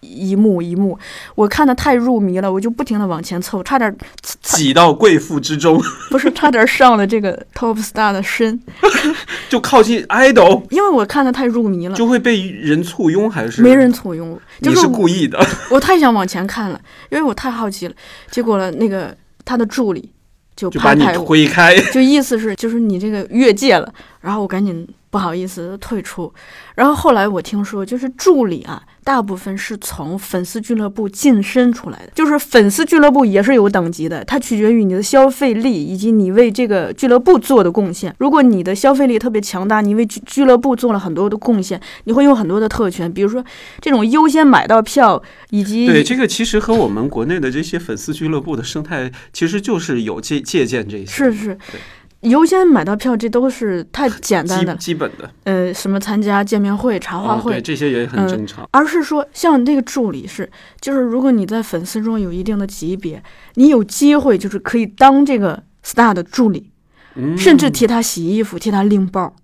[0.00, 0.96] 一幕一幕，
[1.34, 3.96] 我看的太入迷了，我就不停的往前凑，差点
[4.40, 8.60] 挤到贵妇之中， 不是差点上了这个 top star 的身，
[9.48, 15.44] 就靠近 idol，因为我看的太入迷了，就会被人簇拥，还是没人簇拥你是故意的？
[15.70, 16.80] 我太想往前看了，
[17.10, 17.94] 因为我太好奇了。
[18.30, 20.12] 结果呢，那个他的助理
[20.54, 26.32] 就就把你推开，就意思是就是你这个越界了，然后我赶紧不好意思退出。
[26.74, 38.14] 然后后来我听说，就是助理啊，大部分是从粉丝俱乐部晋升出来的，就是粉丝俱乐部也是有等级的，它取决于你的消费力以及你为这个俱乐部做的贡献。
[38.18, 43.44] 如果你的消费力特别强大，你为俱俱乐部做了很多的贡献，你会有很多的特权，比如说
[43.80, 51.80] 这种优先买到票，以及对，这个其实和我们国内的这些粉丝俱乐部的生态，其实就是有借借鉴这些，是是对
[52.22, 58.68] 优先买到票，这都是太简单的基本的呃，什么参加见面会、茶话啊，会，对，这些也很嗯正常。
[58.72, 60.50] 而是说像那个助理是，
[60.80, 63.22] 就是如果你在粉丝中有一定的级别，
[63.54, 66.70] 你有机会就是可以当这个 star 的助理，
[67.14, 69.34] 嗯，甚至替他洗衣服、替他拎包。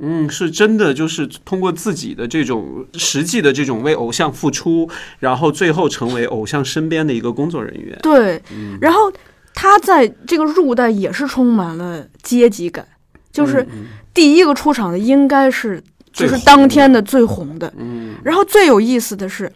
[0.00, 7.96] 嗯，是真的，就是通过自己的这种实际的这种为偶像付出，然后最后成为偶像身边的一个工作人员。
[8.02, 9.12] 对，嗯然后
[9.54, 12.86] 他在这个入代也是充满了阶级感，
[13.32, 13.66] 就是
[14.12, 19.50] 第一个出场的应该是就是当天的最红的，嗯，然后最有意思的是，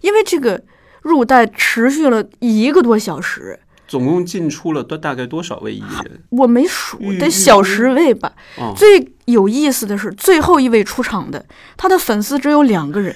[0.00, 0.60] 因为这个
[1.02, 6.22] 入代持续了一个多小时，总共进出了多大概多少位艺人？
[6.30, 8.32] 我没数，得小十位吧。
[8.56, 11.44] 哦，最有意思的是，最后一位出场的，
[11.76, 13.14] 他的粉丝只有两个人，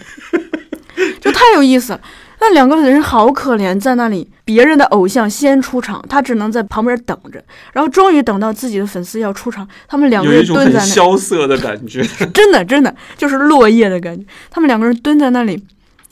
[1.20, 2.00] 就太有意思了。
[2.40, 7.42] 那两个人好可怜，在那里，别人的偶像先出场，他只能在旁边等着。
[7.72, 12.01] 然后终于等到自己的粉丝要出场，他们两个人蹲在那里，萧瑟的感觉。
[12.33, 14.24] 真的真的就是落叶的感觉。
[14.51, 15.62] 他们两个人蹲在那里，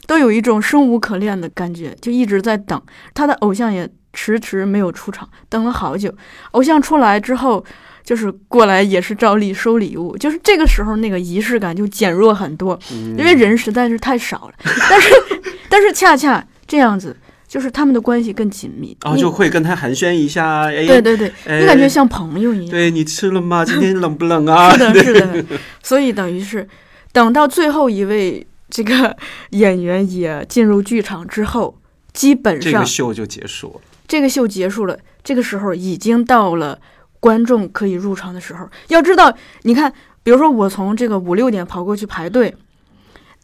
[0.07, 2.81] 都有一种生无可恋的感觉，就一直在等。
[3.15, 6.13] 他的偶像也迟迟没有出场，等了好久。
[6.53, 7.65] 偶像出来之后，
[8.07, 14.55] 就是过来也是照例收礼物，就是这个时候那个仪式感就减弱很多，嗯因为人实在是太少了。
[14.89, 15.11] 但是
[15.69, 17.17] 但是恰恰这样子，
[17.49, 18.97] 就是他们的关系更紧密。
[19.03, 22.71] 然后你就会跟他寒暄一下，哎，对对对，哎你感觉像朋友一样。
[22.71, 23.65] 对你吃了吗？
[23.65, 24.71] 今天冷不冷啊？
[24.79, 25.45] 是的，是的。
[25.83, 26.69] 所以等于是
[27.11, 29.17] 等到最后一位这个
[29.51, 31.77] 演员也进入剧场之后，
[32.13, 33.81] 基本上这上个秀就结束了。
[34.07, 34.97] 这个秀结束了。
[35.25, 36.79] 这个时候已经到了
[37.21, 38.69] 观众可以入场的时候。
[38.89, 42.55] 要知道，你看，比如说我从这个五六点跑过去排队，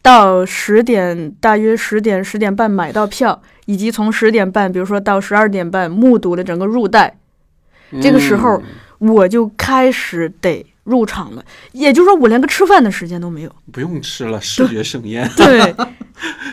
[0.01, 7.17] 到十点，大约十点十点半买到票，以及从十点半，比如说到十二点半目睹了整个入袋，
[8.01, 8.61] 这个时候
[8.99, 11.43] 嗯我就开始得入场了。
[11.71, 13.55] 也就是说，我连个吃饭的时间都没有。
[13.71, 15.29] 不用吃了，视觉盛宴。
[15.35, 15.75] 对，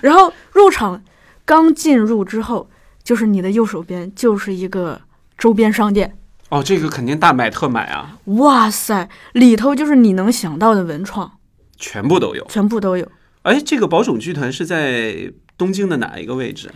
[0.03, 1.03] 然后入场
[1.45, 2.69] 刚进入之后，
[3.03, 5.01] 就是你的右手边就是一个
[5.37, 6.17] 周边商店。
[6.51, 11.31] 哦，这个肯定大买特买啊，哇塞，里头就是你能想到的文创，
[11.79, 12.45] 全部都有。
[12.49, 13.09] 全部都有。
[13.43, 16.71] 哎，这个宝冢剧团是在东京的哪一个位置？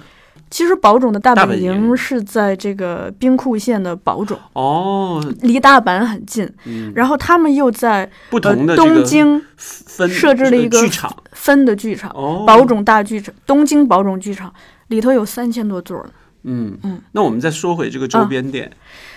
[0.51, 1.97] 其实宝冢的大大本本营营。
[1.97, 6.49] 是在这个兵库县的宝冢，哦，离大阪很近。
[6.65, 11.15] 嗯，然后他们又在不呃同的这个东京分设置了一个剧场。
[11.33, 14.53] 分的剧场，哦，宝冢大剧场，东京宝冢剧场
[14.89, 16.11] 里头有三千多座呢。
[16.45, 16.79] 嗯。
[16.85, 18.71] 嗯，那我们再说回这个周啊边店，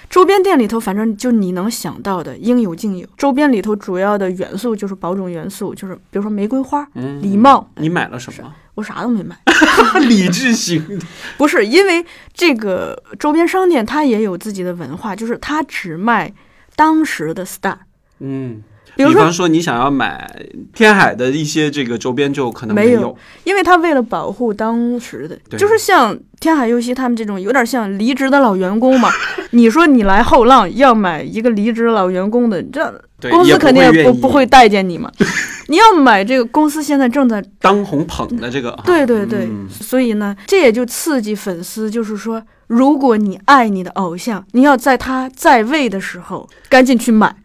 [0.10, 3.08] 周边店里头，反正就你能想到的应有尽有。
[3.18, 7.70] 周边里头主要的元素就是保种元素，就是比如说玫瑰花、嗯，礼帽。
[7.76, 8.54] 你买了什么？
[8.76, 9.36] 我啥都没买，
[10.08, 11.06] 理智型的，
[11.38, 16.32] 不是因为这个周边商店它也有自己的文化，就是它只卖
[16.76, 17.76] 当时的 star。
[18.20, 18.62] 嗯，
[18.98, 20.30] 比如说方说你想要买
[20.74, 29.10] 天海的一些这个周边，就可能没有有，因为他为了保护当时的，就是像天海佑希他们这种有点像离职的老员工嘛。
[29.52, 35.10] 你说你来后浪要买一个离职老员工的，这，公司肯定也也不不不会待见你嘛。
[35.70, 39.68] 你要买这个公司现在正在当红捧的这个，啊对对对，嗯。
[39.70, 47.36] 所以呢，这也就刺激粉丝，就是说，如果你爱你的偶像，你要在他在位的时候赶紧去买，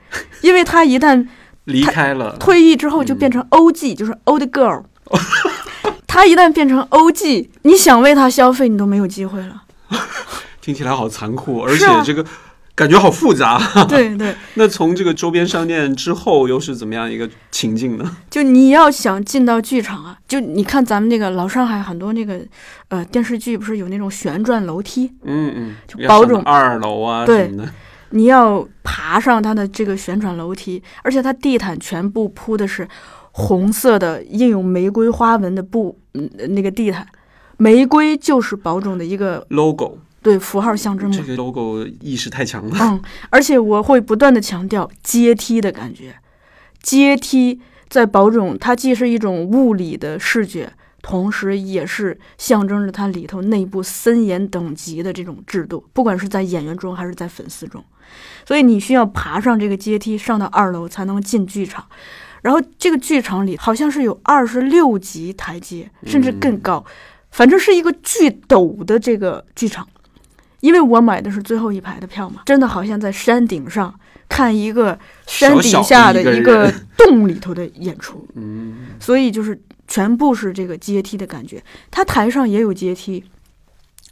[0.40, 1.26] 因为他一旦
[1.64, 4.82] 离开了，退役之后就变成 OG，、就是 old girl，
[6.06, 9.62] 他一旦变成 OG，你想为他消费，你都没有机会了。
[10.60, 12.24] 听起来好残酷，而且这个
[12.74, 13.60] 感觉好复杂。
[13.88, 18.16] 对对， 那从这个周边商店之后，又是怎么样一个情境呢？
[18.30, 22.40] 就你要想进到剧场啊，就你看咱们那个老上海很多那个
[22.88, 27.72] 呃电视剧，不是有那种旋转楼梯，嗯嗯，就保种二楼啊对什么的。
[28.12, 32.86] 你要爬上它的这个旋转楼梯，而且它地毯全部铺的是
[33.32, 37.06] 红色的印有玫瑰花纹的布，嗯，那个地毯，
[37.56, 41.24] 玫瑰就是宝冢的一个 logo 对符号象征嘛这。
[41.24, 42.76] 个 logo 意识太强了。
[42.80, 46.14] 嗯，而且我会不断的强调阶梯的感觉，
[46.82, 57.84] 阶梯在宝冢，它既是一种物理的视觉，同时也是象征着它里头内部森严等级的这种制度，不管是在演员中还是在粉丝中，
[58.46, 61.84] 所以你需要爬上这个阶梯，上到二楼才能进剧场。
[62.42, 66.84] 然后这个剧场里好像是有二十六级台阶，甚至更高，
[67.30, 69.86] 反正是一个巨陡的这个剧场。
[70.60, 73.92] 因为我买的是最后一排的票嘛，真的好像在山顶上
[74.28, 79.60] 看一个山底下的一个洞里头的演出，嗯，所以就是
[79.92, 81.62] 全部是这个阶梯的感觉。
[81.90, 83.22] 它台上也有阶梯，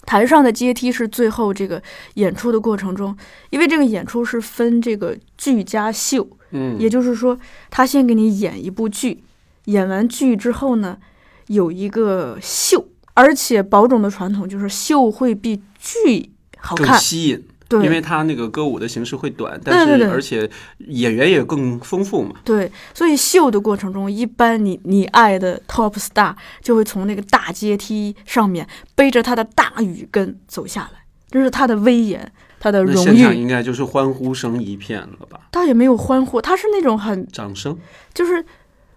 [0.04, 1.82] 台上的阶梯是最后这个
[2.16, 3.16] 演出的过程中，
[3.48, 7.38] 因为这个演出是分这个剧加秀，嗯，也就是说，
[7.70, 9.24] 他先给你演一部剧，
[9.64, 10.98] 演完剧之后呢，
[11.46, 20.50] 有一个秀，而且保种的传统就是秀会比剧好更看，吸引，对，因为他那个歌舞的形式会短，但是而且
[20.88, 22.34] 演员也更丰富嘛。
[22.44, 33.40] 对，所以秀的过程中，一般你你爱的 top star 就会从那个大阶梯上面背着他的大雨跟走下来，这是他的威严，他的荣那现场誉。
[33.40, 35.38] 应该就是欢呼声一片了吧？
[35.52, 37.78] 倒也没有欢呼，他是那种很掌声。
[38.12, 38.44] 就是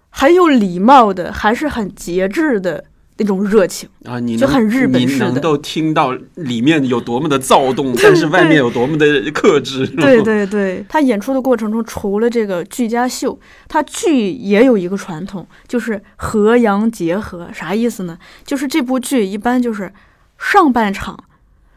[0.10, 2.84] 很有礼貌的，还是很节制的
[3.24, 3.88] 那种热情。
[4.04, 9.88] 啊，你就很日本式的你能够听到里面有多么的躁动， 但是外面有多么的克制。
[9.88, 17.50] 对对对，他演出的过程中，除了这个剧家秀，他剧也有一个传统，就是和洋结合。
[17.54, 18.18] 啥意思呢？
[18.46, 19.92] 就是这部剧一般就是
[20.38, 21.18] 上半场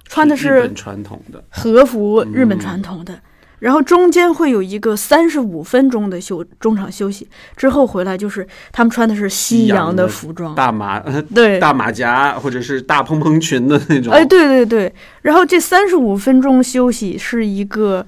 [0.04, 3.20] 穿的是日是本传统的，和服，日本嗯传统的。
[3.59, 14.12] 然后中间会有一个三十五分钟的休中场休息，之后回来就是他们穿的是西西洋的服装，大马呃对，大马甲或者是大蓬蓬裙的那种。
[14.12, 18.07] 哎，对对对，然后这三十五分钟休息是一个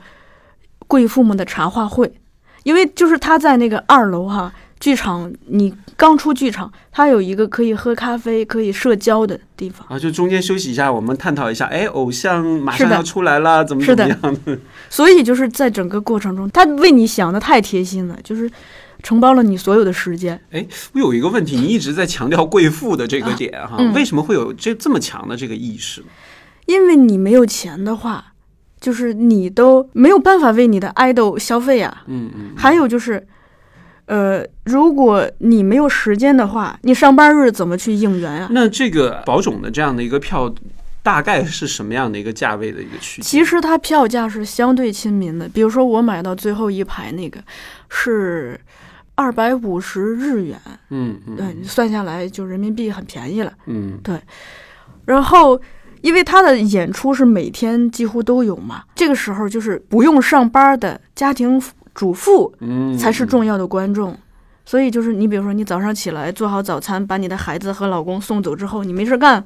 [0.87, 2.13] 贵妇们的茶话会，
[2.63, 14.59] 因为就是他在那个二楼哈剧场，你刚出剧场，它有一个可以喝咖啡、可以社交的地方，啊，就中间休息一下，我们探讨一下，哎，偶像马上要出来了，怎么怎么样的？
[14.88, 18.51] 所以就是在整个过程中，他为你想的太贴心了，就是
[19.03, 20.41] 承包了你所有的时间。
[20.51, 26.03] 哎我有一个问题，你一直在强调贵妇的这个点哈，嗯为什么会有这这么强的这个意识？
[26.67, 28.33] 因为你没有钱的话，
[28.81, 32.03] 就是你都没有办法为你的 idol 消费啊。
[32.07, 33.27] 嗯嗯，还有就是，
[34.09, 38.49] 呃，如果你没有时间的话，你上班日怎么去应援啊？
[38.51, 40.51] 那这个保种的这样的一个票，
[41.03, 43.23] 大概是什么样的一个价位的一个区间？
[43.23, 47.38] 其实它票价是相对亲民的，比如说我买到最后一排那个
[47.90, 48.59] 是
[49.14, 53.53] 二百五十日元，嗯嗯对，你算下来就人民币很便宜了。
[53.66, 54.18] 嗯对
[55.05, 55.61] 然后，
[56.01, 61.61] 因为他的演出是每天几乎都有嘛，这个时候就是不用上班的家庭
[61.99, 64.17] 主妇嗯，才是重要的观众。
[64.65, 69.45] 所以就是你比如说，你早上起来做好早餐，把你的孩子和老公送走之后，你没事干，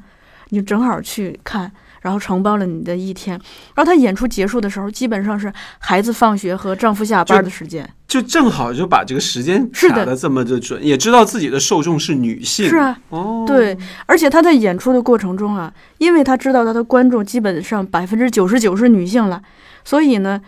[0.51, 3.41] 你就正好去看，然后承包了你的一天。
[3.75, 7.89] 然后他演出结束的时候，基本上是孩子放学和丈夫下班的时间。
[8.07, 12.69] 就正好就把这个时间是的卡的这么的准，也知道自己的受众是女性。
[12.69, 19.41] 是啊，哦，对，而且他在演出的过程中啊，因为他知道他的观众基本上百分之九十九是女性了，
[19.85, 20.43] 所以呢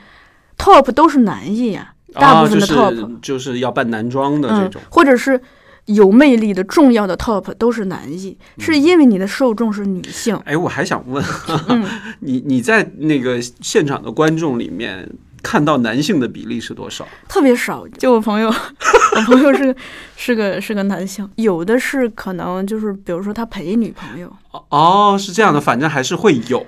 [0.58, 5.40] ，top 都是男艺呀、大部分的 top，、啊、就是就是要扮男装的这嗯种。，或者是
[5.86, 10.34] 有魅力的重要的 top 都是男艺，嗯是因为你的受众是女性。
[10.44, 11.22] 哎，我还想问，
[11.68, 11.84] 嗯，
[12.20, 15.08] 你你在那个现场的观众里面
[15.42, 17.06] 看到男性的比例是多少？
[17.28, 17.86] 特别少。
[17.98, 19.76] 就我朋友， 我朋友是个
[20.16, 24.32] 是个是个男性，有的是可能就是比如说他陪女朋友，
[24.68, 26.60] 哦，是这样的，反正还是会有。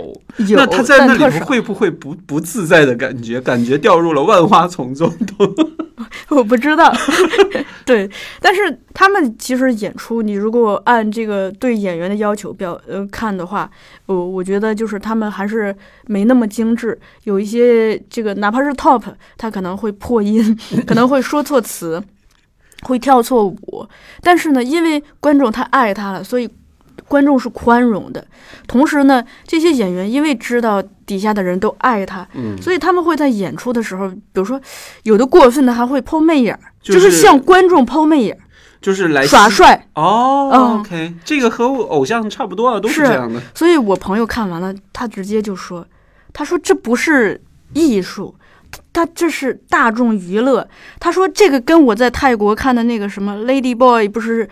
[0.48, 1.38] 有，那他在那里。
[1.40, 3.40] 会不会不不自在的感觉？
[3.40, 5.54] 感觉掉入了万花丛中都。
[6.28, 6.92] 我不知道，
[7.86, 8.08] 对，
[8.40, 13.70] 但是他们其实演出，你如果按这个对演员的要求表呃看的话，
[14.06, 15.74] 我我觉得就是他们还是
[16.06, 19.02] 没那么精致，有一些这个哪怕是 top，
[19.38, 22.02] 他可能会破音，可能会说错词。
[22.82, 23.88] 会跳错舞，
[24.20, 26.48] 但是呢，因为观众太爱他了，所以
[27.08, 28.26] 观众是宽容的。
[28.66, 34.60] 同时呢，这些演员因为知道底下的人都爱他，嗯，所以他们会在演出的时候，比如说
[35.04, 38.40] 有的过分的还会抛媚眼儿，就是是向观众抛媚眼儿，
[38.80, 39.86] 就是来耍帅。
[39.94, 43.40] 哦、嗯 o k 这个和偶像差不多啊，都是是这样的。
[43.54, 45.86] 所以我朋友看完了，他直接就说
[46.32, 47.40] ：“他说这不是
[47.72, 48.34] 艺术，
[48.92, 50.68] 他这是大众娱乐。
[50.98, 54.48] 他说这个跟我在泰国看的那个什么 Lady Boy 不是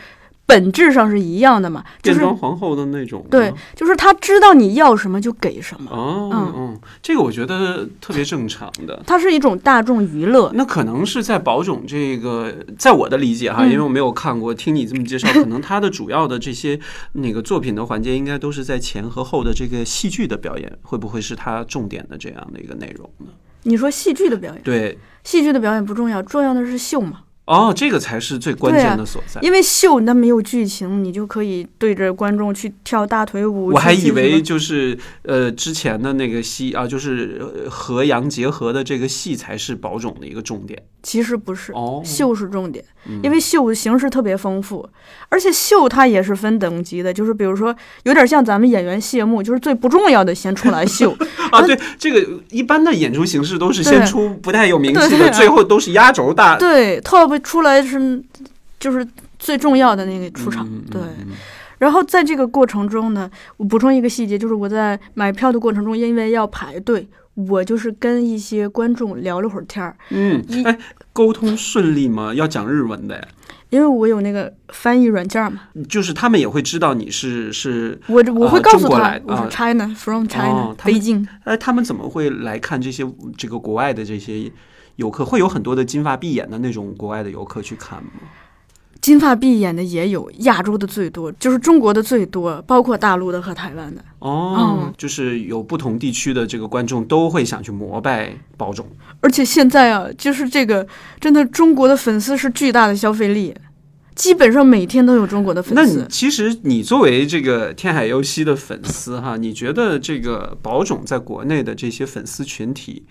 [0.47, 1.83] 本质上是一样的嘛？
[2.03, 3.27] 就是变装皇后的那种。
[3.31, 9.03] 对，就是他知道你要什么就给什么，哦，嗯嗯，这个我觉得特别正常的。
[9.07, 10.51] 它是一种大众娱乐。
[10.55, 16.79] 那可能是在宝冢这个，在我的理解哈，嗯因为我没有看过，听你这么介绍， 可能他的主要的这些
[17.13, 23.27] 那个作品的环节，应该都是在前和后的这个戏剧的表演，会不会是他重点的这样的一个内容呢？
[23.63, 27.21] 你说戏剧的表演，对，戏剧的表演不重要，重要的是秀嘛。
[27.47, 29.41] 哦，这个才是最关键的所在。
[29.43, 33.69] 因为秀那没有剧情，你就可以对着观众去跳大腿舞。
[33.69, 42.01] 我还以为就是呃之前的那个戏啊，就是呃和洋结合的这个戏才是宝种的一个重点其实不是，哦。
[42.03, 44.89] 秀是重点，嗯因为秀形式特别丰富，
[45.29, 51.15] 而且秀它也是分等级的，就是比如说有点像咱们演员谢幕，就是最不重要的先出来秀，
[51.53, 58.23] 啊，对，这个一般的演出形式都是先出不太有名气的，最后都是压轴大对，top 出来是
[58.79, 59.07] 就是
[59.39, 61.01] 最重要的那个出场，对。
[61.79, 70.79] 然后在这个过程中呢，我补充一个细节，就是我在买票的过程中，因为要排队，我就是跟一些观众聊了会儿天儿，嗯，哎，
[71.13, 72.33] 沟通顺利吗？
[72.33, 73.29] 要讲日文的，
[73.69, 81.27] 因为我有那个翻译软件嘛，就是他们也会知道你是是，我我会啊告诉他我是 China from China，、北京。
[81.43, 83.05] 哎，他们怎么会来看这些
[83.37, 84.51] 这个国外的这些
[84.97, 85.25] 游客？
[85.25, 88.11] 会有很多的金发碧眼的那种国外的游客去看吗？
[89.01, 94.03] 金发碧眼的也有，亚洲的最多，就是中国的最多，包括大陆的和台湾的。
[94.21, 98.87] 哦，嗯就是有不同地区的这个观众都会想去膜拜宝冢。
[99.21, 100.87] 而且现在啊，就是这个
[101.21, 103.55] 真的中国的粉丝是巨大的消费力，
[104.15, 106.07] 基本上每天都有中国的粉丝。
[106.09, 113.05] 其实你作为这个天海佑希的粉丝哈，你觉得这个宝冢在国内的这些粉丝群体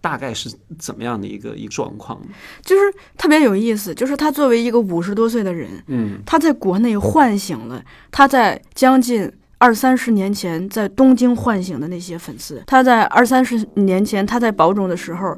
[0.00, 2.28] 大概是怎么样的一个一个状况呢？
[2.62, 2.82] 就是
[3.18, 12.62] 特别有意思，就是他作为一个五十多岁的人，嗯他在国内唤醒了他在将近二三十年前在东京唤醒的那些粉丝。
[12.66, 15.36] 他在二三十年前他在保种的时候，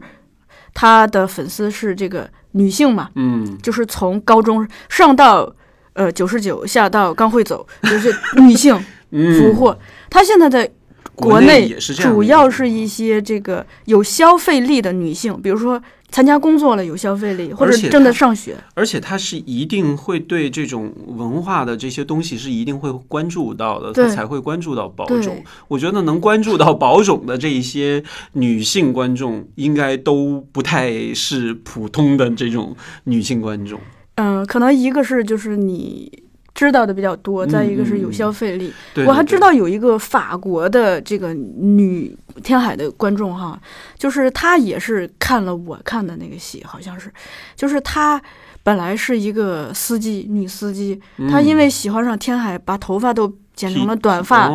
[0.72, 5.52] 他的粉丝是这个女性嘛，嗯就是从高中上到
[5.94, 9.76] 呃九十九，下到刚会走，就是女性俘嗯，获。
[10.08, 10.70] 他现在在
[11.14, 18.56] 国内内也是这样主要是一些这个有消费力的女性，比如说参加工作了有消费力，或者正在上学。
[18.74, 25.42] 而且她是一定会对这种文化的这些东西是一定会关注到的，她才会关注到宝对冢。
[25.68, 28.02] 我觉得能关注到宝冢的这一些
[28.32, 33.80] 女性观众，应该都不太是普通的这种女性观众。
[34.16, 36.21] 嗯，可能一个是就是你
[36.54, 38.72] 知道的比较多，嗯再一个是有消费力。
[38.94, 43.60] 对，对我还知，道有一个法国的这个女天海的观众哈，
[43.96, 47.10] 就是她也是看了我看的那个戏，好像是，
[47.56, 48.20] 就是她
[48.62, 54.50] 本来是一个司机，女司机，对她因嗯为喜欢上天海，把头发都剪成了短发，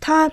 [0.00, 0.30] 她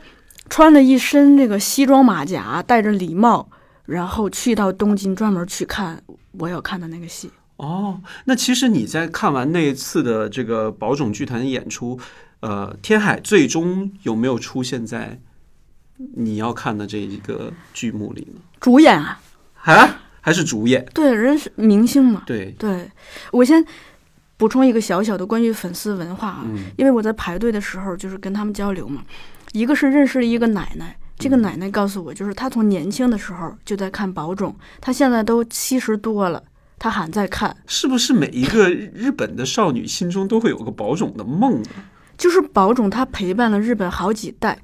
[0.49, 3.49] 穿了一身这个西装马甲，戴着礼帽，
[3.86, 6.02] 然后去到东京专门去看
[6.38, 7.30] 我要看的那个戏。
[7.62, 11.99] 哦，那其实你在看完那一次的这个宝冢剧团演出，
[12.39, 15.20] 呃，天海最终有没有出现在
[16.16, 18.41] 你要看的这一个剧目里呢？
[18.59, 19.22] 主演啊，
[19.62, 20.84] 啊，还是主演？
[20.91, 22.24] 对，人是明星嘛。
[22.26, 22.89] 对，对，
[23.32, 23.64] 我先
[24.38, 29.03] 补充一个小小的关于粉丝文化啊，嗯因为我在排队的时候就是跟他们交流嘛，
[29.51, 36.43] 一个是认识了一个奶奶，这个嗯奶奶告诉我，就是她从年轻的时候就在看宝冢，她现在都七十多了，
[36.82, 41.69] 她还在看，是不是每一个日本的少女心中都会有个宝冢的梦呢？
[42.17, 44.57] 就是宝冢，他陪伴了日本好几代。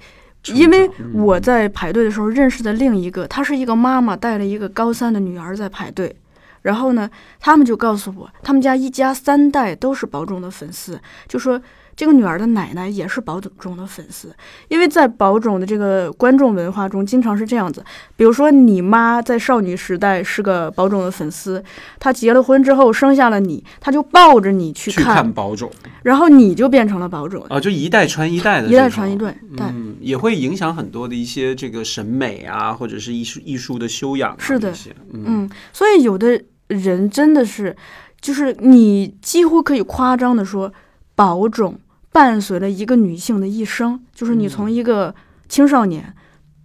[0.53, 6.15] 因为我在排队的时候认识的另一个，她是一个妈妈带了一个高三的女儿在排队，
[6.63, 7.07] 然后呢，
[7.39, 11.61] 他们就告诉我，他们家一家三代都是宝冢的粉丝，就说
[11.98, 14.34] 这个女儿的奶奶也是宝冢的粉丝，
[14.68, 17.84] 因为在宝冢的这个观众文化中，经常是这样子，
[18.16, 21.62] 比如说你妈在少女时代是个宝冢的粉丝，
[22.00, 25.68] 她结了婚之后生下了你，她就抱着你去去看，看宝冢
[26.04, 29.66] 然后你就变成了宝冢，啊，就一代传一代的，一代传一代，代。
[29.74, 34.38] 嗯，也会影响很多的一些这个审美啊，或者是艺术艺术的修养、啊。
[34.38, 34.72] 是的
[35.12, 37.76] 嗯，所以有的人真的是，
[38.22, 40.72] 就是你几乎可以夸张的说，
[41.16, 41.76] 宝冢
[42.18, 45.13] 伴随了一个女性的一生，就是你从一个
[45.47, 46.15] 青少年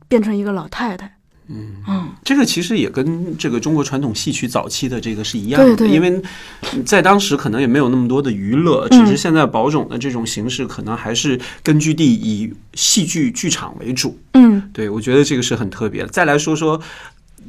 [0.08, 1.18] 变成一个老太太。
[1.48, 6.22] 嗯嗯，这个其实也跟这个中国传统戏曲早期的这个是一样的，对对因为
[6.86, 14.18] 在当时可能也没有那么多的娱乐，嗯只是现在宝种的这种形式可能还是根据地以戏剧剧场为主。
[14.32, 16.08] 嗯，对，我觉得这个是很特别的。
[16.08, 16.80] 再来说说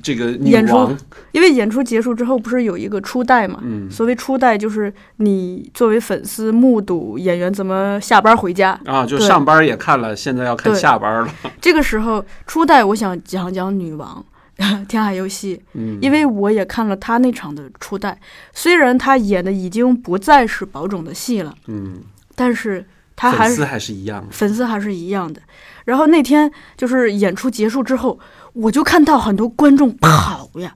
[0.03, 0.97] 这个女演出王，
[1.31, 3.59] 因为演出结束之后不是有一个初代嘛？
[3.63, 8.79] 嗯所谓初代，就是你作为粉丝目睹演员怎么下班回家。
[8.85, 11.33] 啊，就上班也看了，现在要看下班了。
[11.59, 14.23] 这个时候，初代我想讲讲女王。
[14.87, 18.15] 天海游戏，嗯，因为我也看了他那场的初代，
[18.53, 21.95] 虽然他演的已经不再是宝冢的戏了，嗯，
[22.35, 22.85] 但是
[23.15, 24.27] 他还是粉丝还是一样的。
[24.31, 25.41] 粉丝还是一样的。
[25.85, 28.19] 然后那天就是演出结束之后，
[28.53, 30.75] 我就看到很多观众跑呀，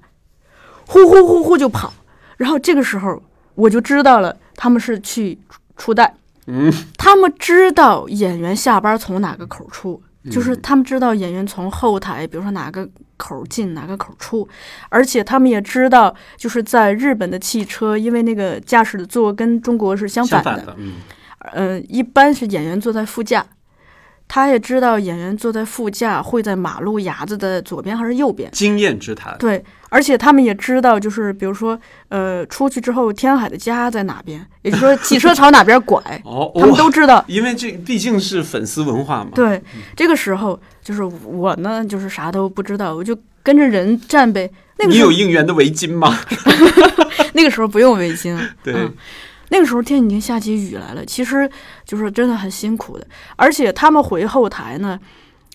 [0.86, 1.94] 呼呼呼呼就跑。
[2.38, 3.22] 然后这个时候
[3.56, 5.40] 我就知道了，他们是去
[5.76, 6.14] 初代，
[6.46, 14.48] 嗯，他们知道演员下班从哪个口出，就是嗯他们知道演员从后台，比如说哪个口进，哪个口出，
[14.90, 20.94] 而且他们也知道，就是在日本的汽车，因为那个驾驶座跟中国是相反的，相反的，嗯，
[21.54, 23.46] 呃，一般是演员坐在副驾，
[24.28, 28.50] 他也知道演员坐在副驾会在马路牙子的左边还是右边。
[28.52, 29.36] 经验之谈。
[29.40, 31.80] 对，而且他们也知道，就是比如说，
[32.10, 37.24] 呃，出去之后天海的家在哪边，也就是说汽车朝哪边拐， 哦，他们都知道。
[37.28, 39.32] 因为这毕竟是粉丝文化嘛。
[39.34, 39.62] 对，
[39.96, 44.50] 这个时候就是我呢，就是啥都不知道，我就跟着人站呗。
[44.80, 46.16] 那个你有应援的围巾吗？
[47.34, 48.94] 那个时候不用围巾，对嗯，
[49.50, 51.50] 那个时候天已经下起雨来了，其实
[51.86, 53.08] 就是真的很辛苦的。
[53.36, 55.00] 而且他们回后台呢，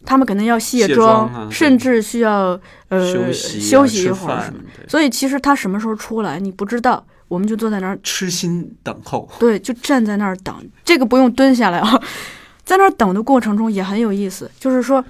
[0.05, 4.53] 他们可能要卸卸妆啊甚至需要呃休息啊休息一会儿。
[4.88, 9.28] 所以其实他什么时候出来你不知道，我们就坐在那儿，痴心等候。
[9.38, 10.55] 对，就站在那儿等。
[10.84, 12.03] 这个不用蹲下来啊，
[12.64, 15.05] 在那儿等的过程中也很有意思，就是说。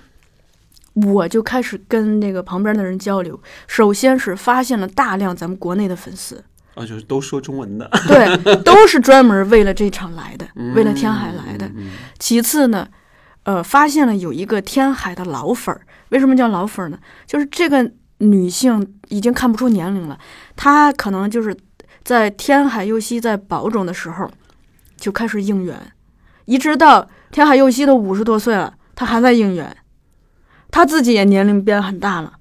[0.95, 11.67] 我就开始跟那个旁边的人交流，首先是发现了大量咱们国内的粉丝，啊，就是都说中文的，对，都是专门为了这场来的，为了天海来的。
[11.77, 12.89] 嗯其次呢，
[13.43, 15.83] 呃，发现了有一个天海的老粉儿。
[16.11, 16.99] 为什么叫老粉儿呢？
[17.27, 20.19] 就是这个女性已经看不出年龄了，
[20.57, 21.57] 她可能就是
[22.05, 24.31] 在天海佑希在保种的时候
[24.97, 25.77] 就开始应援，
[26.45, 29.77] 一直到天海佑希都五十多岁了，她还在应援。
[30.71, 32.35] 她自己也年龄变很大了，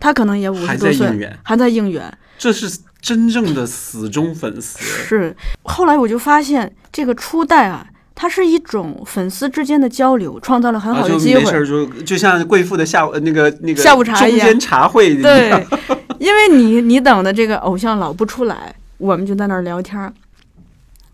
[0.00, 2.18] 她可能也五十多岁，在应援，还在应援。
[2.38, 4.78] 这是真正的死忠粉丝。
[4.78, 11.40] 是，后来我就发现这个初代啊，它是一种粉丝之间的交流，创造了很啊，好的机会。
[11.42, 15.66] 就没事就就像贵妇的下午呃那个那个下午茶一样中间茶会一样对，
[16.18, 20.12] 因为你你等的这个偶像老不出来，我们就在那儿聊天儿，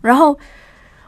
[0.01, 0.37] 然后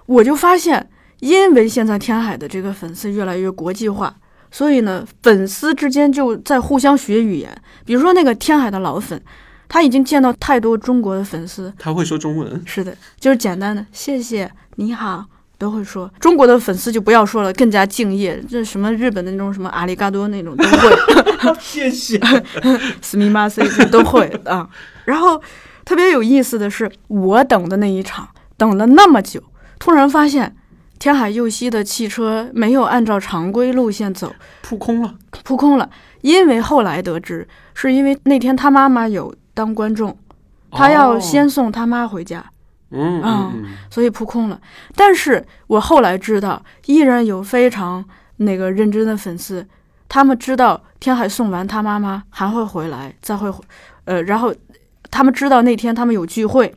[0.06, 0.90] 我就发现，
[1.20, 4.16] 因为现在天海的这个粉丝越来越国际化。
[4.50, 7.62] 所以呢，粉丝之间就在互相学语言。
[7.86, 9.22] 比如说那个天海的老粉，
[9.70, 15.26] 他已经见到太多中国的粉丝，他会说中文，是的，就是简单的谢谢、你好
[15.58, 16.12] 都会说。
[16.20, 18.42] 中国的粉丝就不要说了，更加敬业。
[18.48, 22.20] 这什么日本的那种什么阿里嘎多那种都会， 谢谢。
[23.02, 24.70] 斯密马塞都会啊。
[25.06, 25.42] 然后
[25.84, 29.42] 特别有意思的是，我等的那一场等了那么久，
[29.80, 30.56] 突然发现
[31.00, 35.90] 天海佑希的汽车没有按照常规路线走，扑空了，扑空了。
[36.22, 40.16] 因为后来得知，是因为那天他妈妈有当观众，
[40.70, 42.46] 他要哦先送他妈回家。
[42.92, 44.62] 嗯所以扑空了。
[44.96, 48.06] 但是我后来知道，依然有非常
[48.38, 49.68] 那个认真的粉丝，
[50.08, 53.52] 他们知道天海送完他妈妈还会回来，再会，
[54.06, 54.54] 呃，然后
[55.10, 56.74] 他们知道那天他们有聚会，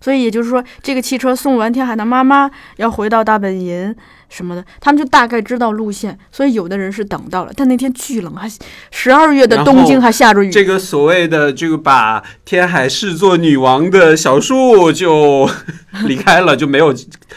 [0.00, 3.94] 所以也就是说，这个汽车送完天海的妈妈要回到大本营
[4.34, 8.50] 什么的，他们就大概知道路线，所以有的人是等到了，但那天巨冷，还
[8.90, 10.50] 十二月的东京还下着雨。
[10.50, 15.48] 这个所谓的这个把天海视作女王的小树就
[16.06, 16.92] 离开了，就没有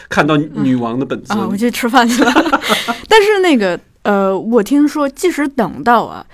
[0.08, 1.38] 看到女王的本尊。
[1.38, 2.32] 啊，我去吃饭去了。
[3.08, 6.26] 但是那个呃，我听说，即使等到啊，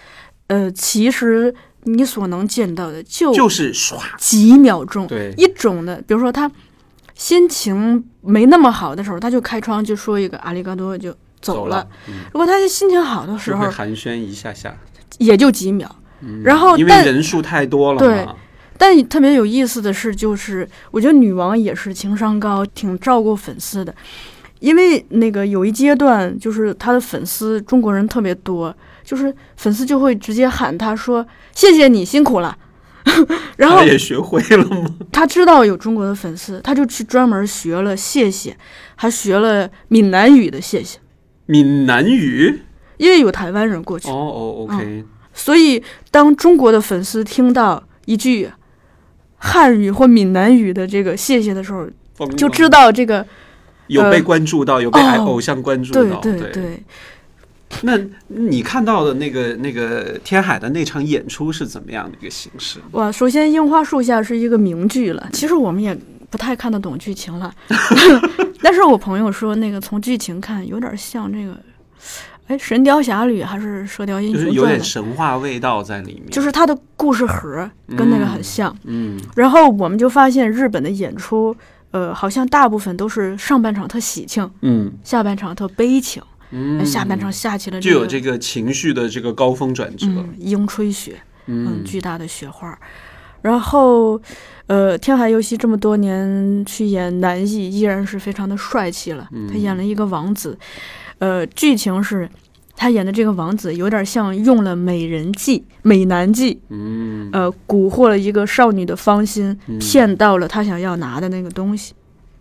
[0.46, 5.06] 呃，其实你所能见到的就就是唰，几秒钟。
[5.06, 6.50] 对，一种的，比如说他
[7.14, 11.76] 心情没那么好的时候，他就开窗就说一个阿里嘎多就走了。
[11.76, 14.76] 了，嗯如果他心情好的时候，寒暄一下下。
[15.18, 15.88] 也就几秒。
[16.20, 18.26] 嗯然后因为人数太多了对，
[18.76, 23.94] 但特别有意思的是，就是我觉得女王也是情商高，挺照顾粉丝的。
[24.60, 32.56] 因为那个有一阶段，就是她的粉丝中国人特别多，就是粉丝就会直接喊她说：“谢谢你辛苦了。”
[33.56, 34.96] 然后他也学会了吗？
[35.12, 38.56] 他知道有中国的粉丝，他就去专门学了谢谢，
[38.96, 40.98] 还学了闽南语的谢谢，
[41.46, 42.62] 闽南语？
[42.96, 48.48] 因为有台湾人过去，哦哦，OK，所以当中国的粉丝听到一句
[49.36, 51.86] 汉语或闽南语的这个谢谢的时候，
[52.36, 53.26] 就知道这个
[53.88, 56.20] 有被关注到，有被哦偶像关注到对到。
[56.20, 56.82] 对对。
[57.82, 57.98] 那
[58.28, 62.78] 你看到的那个那个天海的那场演出是怎么样的一个形式？
[62.92, 65.96] 哇，首先樱花树下是一个名剧了，其实我们也
[66.30, 67.52] 不太看得懂剧情了，
[68.62, 71.56] 但是我朋友说那个从剧情看有点像这个，
[72.46, 76.30] 哎，《神雕侠侣》还是《射雕英就是有点雄传》，神话味道在里面。
[76.30, 78.74] 就是它的故事盒跟那个很像。
[78.84, 81.56] 嗯然后我们就发现日本的演出，
[81.90, 90.06] 呃，好像大部分都是上半场特喜庆，嗯下半场特悲情，嗯，下半场下起了就有这个情绪的这个高峰转折。
[90.06, 91.16] 嗯樱吹雪，
[91.46, 92.78] 嗯，嗯巨大的雪花。
[93.42, 94.18] 然后，
[94.68, 99.28] 呃，天海佑希这么多年去演男艺，依然是非常的帅气了。
[99.32, 100.58] 嗯他演了一个王子，
[101.18, 102.26] 呃，剧情是，
[102.74, 111.92] 他演的这个王子有点像用了美人计、美男计，嗯呃，蛊惑了一个少女的芳心，嗯骗到了他想要拿的那个东西。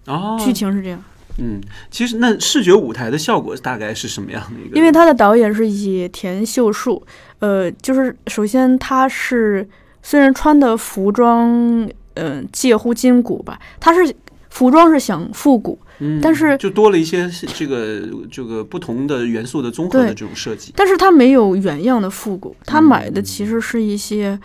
[0.06, 1.04] 哦，剧情是这样，
[1.38, 1.60] 嗯，
[1.90, 4.76] 其实那视觉舞台的效果大概是什么样的一个？
[4.76, 7.02] 因为他的导演是野田秀树，
[7.40, 9.68] 呃，就是首先他是
[10.02, 14.16] 虽然穿的服装，嗯、介乎筋骨吧，他是
[14.50, 20.72] 服装是想复古，嗯，但是就多了一些这个这个不同的元素的综合的这种设计。
[20.76, 24.40] 但是他没有原样的复古，他嗯买的其实是一些，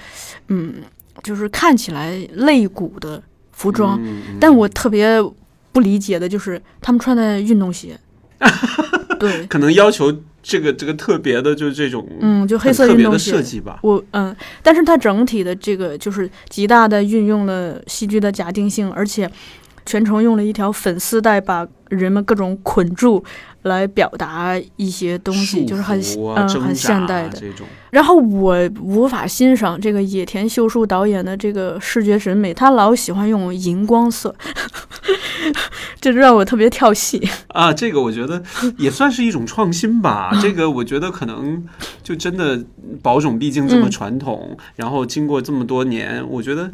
[0.49, 0.77] 嗯，
[1.23, 3.23] 就是看起来肋骨的
[3.53, 4.01] 服装，
[4.41, 5.21] 但我特别
[5.73, 7.99] 不理解的就是他们穿的运动鞋，
[9.19, 13.51] 对，可能要求这个这个特别的，就是这种嗯，就黑色运动鞋的设鞋。
[13.51, 13.79] 计吧。
[13.83, 19.31] 我嗯，但是它整体的这个就是极大的运用了戏剧的假定性，而且
[19.85, 23.23] 全程用了一条粉丝带把人们各种捆住，
[23.63, 25.99] 来表达一些东西，就是很
[26.37, 27.39] 嗯很现代的。
[27.39, 27.67] 这种。
[27.91, 34.35] 然后我无法欣赏这个野田秀树导演的这个视觉审美，他老喜欢用荧光色，
[35.99, 37.27] 这让我特别跳戏。
[37.49, 38.43] 啊，这个我觉得
[38.77, 40.31] 也算是一种创新吧。
[40.43, 41.65] 这个我觉得可能
[42.03, 42.63] 就真的
[43.03, 46.71] 宝冢毕竟这么嗯传统，然后经过这么多年，我觉得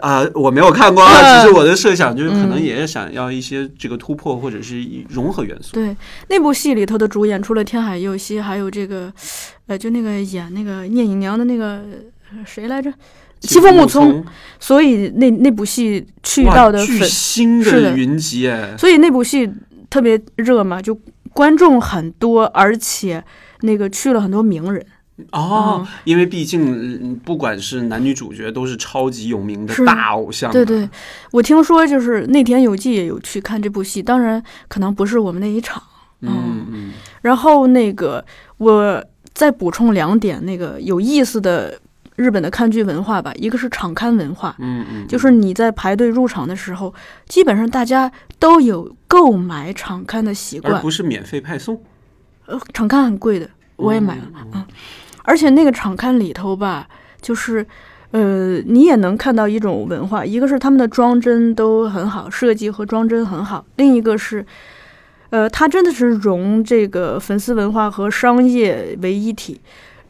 [0.00, 5.72] 啊、我没有看过啊，嗯只是我的设想，就是可能嗯也想要一些这个突破或者是融合元素。
[5.74, 5.96] 对，
[6.28, 9.12] 那部戏里头的主演除了天海佑希，还有这个，
[9.66, 11.82] 呃，就那个演那个聂隐娘的那个
[12.30, 12.92] 呃谁来着？
[13.40, 14.24] 西风木聪。
[14.58, 19.48] 所以那那部戏去到的巨粉，星是的云集哎，所以那部戏
[19.90, 20.98] 特别热嘛，就
[21.32, 23.22] 观众很多，而且
[23.60, 24.84] 那个去了很多名人。
[25.32, 25.86] 哦，嗯。
[26.04, 30.88] 因为毕竟嗯不管是男女主角都是超级有名的大偶像，对对，
[31.30, 35.82] 我听说就是内田有纪也有去看这部戏，当然可能不是我们那一场。
[36.20, 36.92] 嗯嗯。
[37.22, 38.24] 然后那个
[38.58, 39.04] 我
[39.34, 41.78] 再补充两点那个有意思的
[42.14, 46.94] 日本的看剧文化吧，一个是场刊文化，嗯嗯，就是你在排队入场的时候，
[47.28, 50.72] 基本上大家都有购买场刊的习惯。
[50.74, 51.78] 而不是免费派送，
[52.46, 54.22] 呃，场刊很贵的，我也买了，
[54.54, 54.64] 嗯，
[55.26, 56.88] 而且那个场刊里头吧，
[57.20, 57.66] 就是。
[58.12, 64.46] 呃，你也能看到一种文化，一个是他们的装帧都很好，设计和装帧很好；另一个是，
[65.30, 69.60] 呃，它真的是融这个粉丝文化和商业为一体。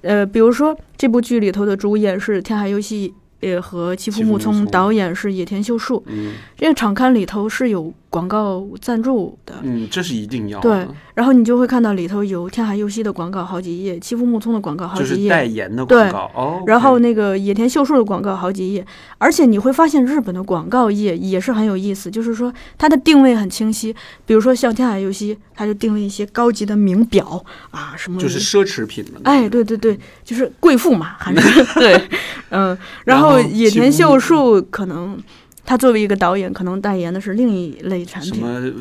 [0.02, 6.04] 呃，比如说这部剧里头的主演是天海佑希，呃，和欺负木聪，导演是野田秀树。
[6.06, 16.62] 嗯这个场刊里头是有广告赞助的，嗯，这是一定要对，然后你就会看到里头有天海佑希的广告好几页，欺负木聪的广告好就是几页，代言的广告哦。
[16.66, 18.86] 然后那个野田秀树的广告好几页，
[19.18, 23.94] 而且你会发现日本的广告业也是很有意思，就是说它的定位很清晰。
[24.24, 28.18] 比如说像天海佑希，它就定位一些高级的名表啊，什么。
[28.18, 31.74] 就是奢侈品的，哎，，对对对，就是贵妇嘛，还是。
[31.74, 32.00] 对，
[32.48, 35.18] 嗯，然后野田秀树可能
[35.66, 38.34] 他作为一个导演，可能代言的是另一类产品。
[38.34, 38.72] 什么呃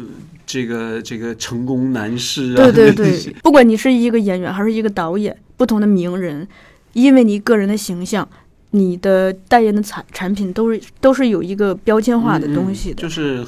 [0.45, 6.47] 这个这个成功男士啊，对对 对，不管你是一个演员还是一个导演，不同的名人，
[6.93, 8.29] 因为你个人的形象，
[8.69, 13.01] 你的代言的产产品都是都是有一个标签化的东西的。
[13.01, 13.43] 嗯就是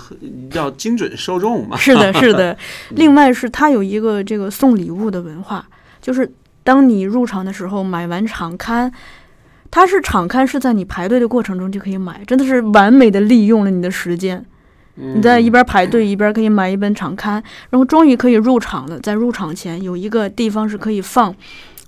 [0.54, 1.78] 要精准受众嘛。
[1.78, 2.52] 是的，是的。
[2.90, 5.64] 嗯另外是它有一个这个送礼物的文化，
[6.02, 6.28] 就是
[6.64, 8.92] 当你入场的时候买完场刊，
[9.70, 14.43] 它是场刊是在你排队的过程中就可以买，真的是完美的利用了你的时间。
[14.95, 17.34] 你在一边排队一边可以买一本场刊，
[17.70, 18.99] 然后终于可以入场了。
[18.99, 21.36] 在入场前有一个地方是可以放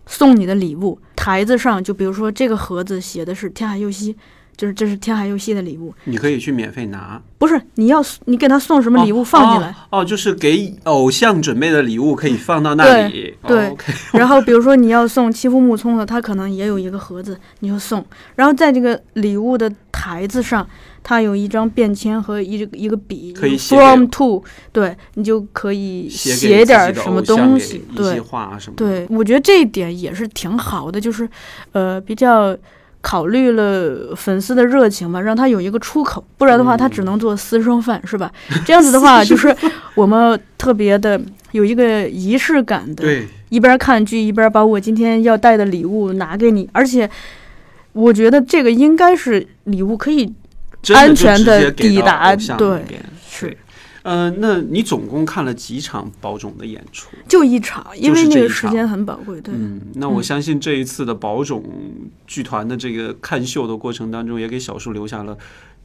[0.05, 4.15] 送你的礼物，台子上就比如说这个盒子写的是天海佑希，
[4.59, 7.21] 就是这是天海佑希的礼物，你可以去免费拿。
[7.37, 13.33] 不是你要你给他送什么礼物放进来，哦，就是给偶像准备的礼物可以放到那里。
[13.47, 18.05] 对，哦，OK 然后比如说你要送欺负木聪的，他可能也有一个盒子，你就送。
[18.35, 20.67] 然后在这个礼物的台子上，
[21.01, 24.43] 它有一张便签和一一个笔，可以写 from to，
[24.73, 28.85] 对你就可以写点儿什么东西，一话啊什么的。
[28.85, 31.29] 对，我觉得这一点也是挺好的，就是
[31.71, 32.53] 呃比较。
[33.01, 38.31] 考虑了粉丝的热情嘛，让他有一个出口，不然的话他只能做私生饭，是吧？
[38.65, 39.55] 这样子的话， 就是
[39.95, 41.19] 我们特别的
[41.51, 47.09] 有一个仪式感的，对，一边看剧一边把我今天要带的礼物拿给你，而且
[47.93, 50.33] 我觉得这个应该是礼物可以
[50.93, 52.85] 安全地直接给到抵达对
[53.29, 53.45] 是。
[53.47, 53.57] 对
[54.09, 57.11] 呃，那你总共看了几场宝冢的演出？
[57.27, 59.53] 就一场，因为那个时间很宝贵，对。
[59.55, 61.63] 嗯，那我嗯相信这一次的宝冢
[62.25, 65.37] 剧团的这个看秀的过程当中，也给小树留下了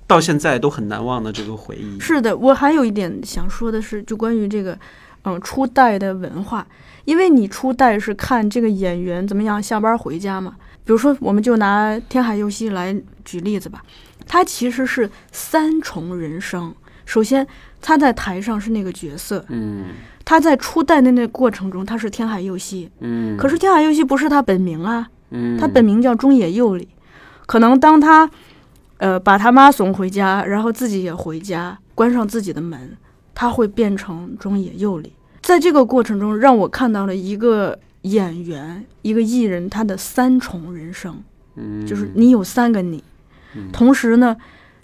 [0.07, 2.01] 到现在都很难忘的这个回忆。
[2.01, 4.79] 是的，我还有一点想说的是，就关于这个，
[5.25, 6.67] 嗯，初代的文化，
[7.05, 10.57] 因为你初代是看这个演员怎么样下班回家嘛。
[10.87, 13.85] 比如说，我们就拿天海佑希来举例子吧，
[14.27, 16.75] 他其实是三重人生。
[17.07, 17.47] 首先，
[17.87, 19.85] 他在台上是那个角色，嗯
[20.25, 22.91] 他在初代的那过程中，他是天海佑希。
[23.01, 26.89] 嗯，可是天海佑希不是他本名啊，嗯，他本名叫中野佑里。
[27.45, 28.31] 可能当他，
[28.97, 32.97] 呃，把他妈送回家，然后自己也回家，关上自己的门，
[33.35, 35.13] 他会变成中野佑里。
[35.43, 41.23] 在这个过程中，让我看到了一个演员、一个艺人他的三重人生，
[41.57, 43.05] 嗯就是你有三个你。
[43.55, 44.35] 嗯同时呢，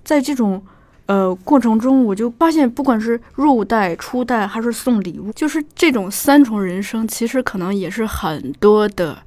[0.05, 0.63] 在这种
[1.11, 9.19] 呃过程中，我就发现，不管是入代、初代还是送礼物，就是这种三重人生，其实可能也是很多的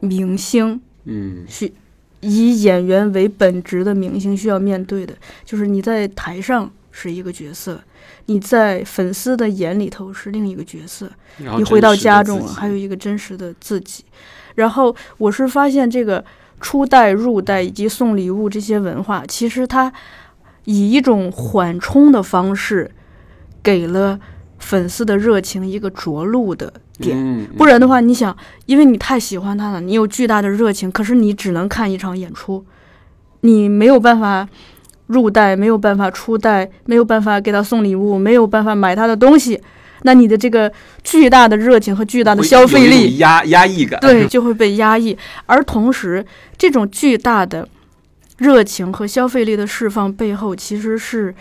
[0.00, 1.70] 明星嗯需
[2.20, 5.14] 以演员为本职的明星需要面对的，
[5.44, 7.78] 就是你在台上是一个角色，
[8.24, 14.02] 你在粉丝的眼里头是另一个角色，你回到家中还有一个真实的自己。
[14.54, 16.24] 然后我是发现这个
[16.62, 19.92] 初代、入代以及送礼物这些文化，其实它
[20.68, 22.90] 以一种缓冲的方式，
[23.62, 24.20] 给了
[24.58, 27.16] 粉丝的热情一个着陆的点。
[27.18, 32.66] 嗯，不然的话，你想，因为你太喜欢他了，你有巨大的热情，可是你只能看一场演出，
[33.40, 34.46] 你没有办法
[35.06, 39.58] 入代，没有办法出代，没有办法给他送礼物，没有办法买他的东西，
[40.02, 40.70] 那你的这个
[41.02, 45.16] 巨大的热情和巨大的消费力，压压抑感，对，就会被压抑。
[45.46, 46.26] 而同时，
[46.58, 47.66] 这种巨大的
[48.38, 51.34] 热情和消费力的释放背后，其实是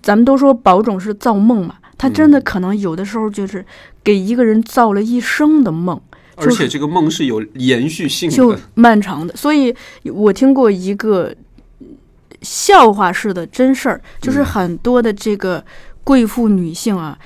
[0.00, 3.64] 咱们都说宝种是造梦嘛，他真的嗯可能有的时候就是
[4.02, 6.00] 给一个人造了一生的梦。
[6.36, 8.56] 而且这个梦是有延续性的就。
[8.74, 9.34] 漫长的。
[9.36, 9.74] 所以
[10.04, 11.34] 我听过一个
[12.42, 15.64] 笑话式的真事儿，就是嗯很多的这个
[16.02, 17.18] 贵妇女性啊，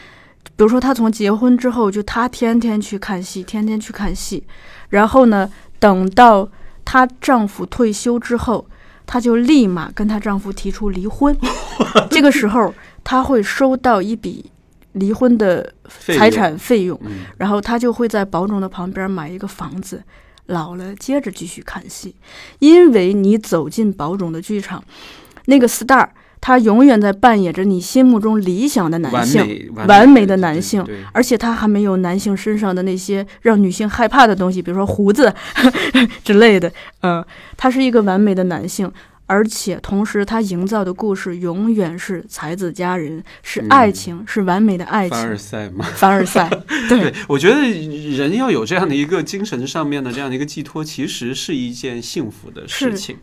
[0.57, 4.45] 比如说她从结婚之后，就她天天去看戏，天天去看戏，
[4.89, 6.49] 然后呢，等到
[6.85, 8.67] 她丈夫退休之后。
[9.09, 11.35] 她就立马跟她丈夫提出离婚，
[12.11, 14.53] 这个时候她会收到一笔
[14.93, 16.31] 离婚的财费用。
[16.31, 17.21] 产费用，嗯。
[17.39, 20.05] 然后她就会在保种的旁边买一个房子，
[20.47, 22.15] 老了接着继续看戏。
[22.59, 24.85] 因为你走进保种的剧场，
[25.47, 26.07] 那个 star
[26.41, 35.33] 他永远在扮演着你心目中理想的男完性，美完美的男性而且他还没有男性身上的那些让女性害怕的东西，比如说胡子
[36.25, 36.73] 之类的。
[37.03, 37.25] 嗯、
[37.57, 38.91] 他是一个完美的男性。
[39.31, 45.19] 而且同时，他营造的故事永远是才子佳人，是爱嗯情，是完美的爱情。
[45.19, 45.85] 凡尔赛嘛。
[45.85, 46.49] 凡尔赛，
[46.89, 47.57] 对对，我觉得
[48.17, 53.19] 人要有这样的一个精神上面的这样的一个寄托，其实是一件幸福的事是情。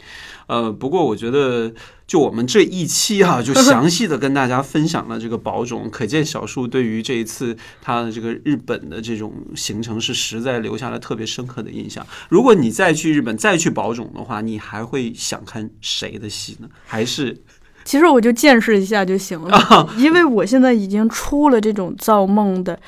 [0.48, 1.74] 呃，不过我觉得，
[2.06, 12.06] 就我们这一期哈、就 详细的跟大家分享了这个宝冢，可见小树对于这一次他的这个日本的这种行程是实在留下了特别深刻的印象。
[12.30, 16.70] 如果你再去日本再去宝冢的话，你还会想看谁的戏呢？
[16.86, 17.36] 还是
[17.84, 22.80] 其实我就见识一下就行了，因为我现在已经出了这种造梦的，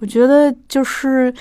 [0.00, 1.32] 我觉得就是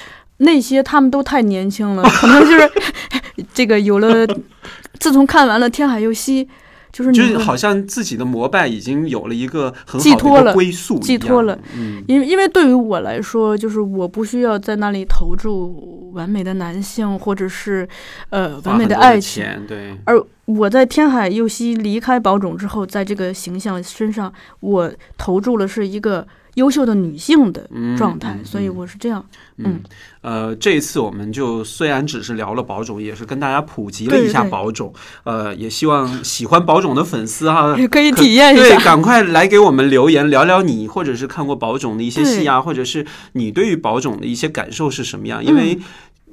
[0.44, 2.72] 那些他们都太年轻了， 可能就是
[3.54, 4.28] 这个有了，
[5.00, 6.46] 自从看完了《天海佑希》，
[6.92, 12.04] 就是你就是好像自己的膜拜已经有了一个很好的寄托了归宿，寄托了嗯。
[12.08, 17.88] 因为因为对于我来说，就是我不需要在那里投注完美的男性或者是
[18.30, 29.26] 呃完美的爱情，对，而我在天海佑希离开宝冢之后，在这个形象身上，我投注了是一个优秀的女性的状态，嗯所以我是这样。
[29.58, 29.82] 嗯，
[30.22, 34.94] 呃，这一次我们就虽然只是聊了宝种，也是跟大家普及了一下对对宝冢。
[35.24, 38.80] 呃，也希望喜欢宝种的粉丝哈、也 可以体验一下对，下。
[38.80, 45.44] 赶快来给我们留言，聊聊你或者是看过宝种的一些戏啊，或者是你对于宝种的一些感受是什么样？
[45.44, 45.80] 因为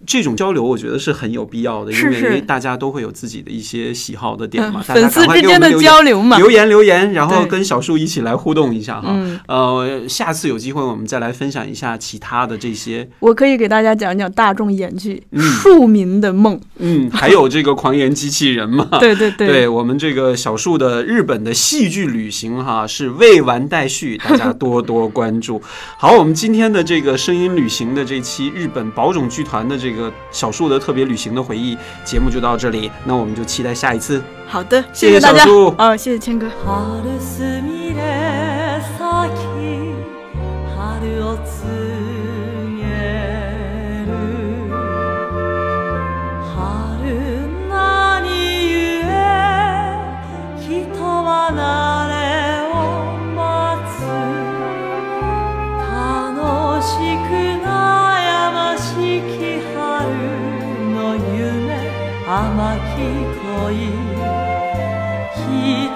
[0.07, 4.80] 这种交流，我觉得是很有必要的，因为大家都会有自己的一些喜好的点嘛。
[4.80, 9.09] 嗯大家粉丝之间的交流嘛，留言留言，然后跟小树一起来互动一下哈。
[9.11, 18.88] 嗯，呃，下次有机会我们再来分享一下其他的这些，我可以给大家讲讲大众演剧嗯《庶民的梦》嗯，还有这个狂言机器人嘛。
[18.98, 25.61] 对 对对，对我们这个小树的日本的戏剧旅行哈是未完待续，大家多多关注。
[25.98, 29.89] 好，我们今天的这个声音旅行的这期日本宝冢剧团的这个
[30.30, 34.22] 小树的特别旅行的回忆节目就到这里，那我们就期待下一次。
[34.47, 35.74] 好的，谢谢谢大家小树。
[35.76, 36.47] 啊，谢谢谦哥。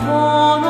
[0.05, 0.64] 人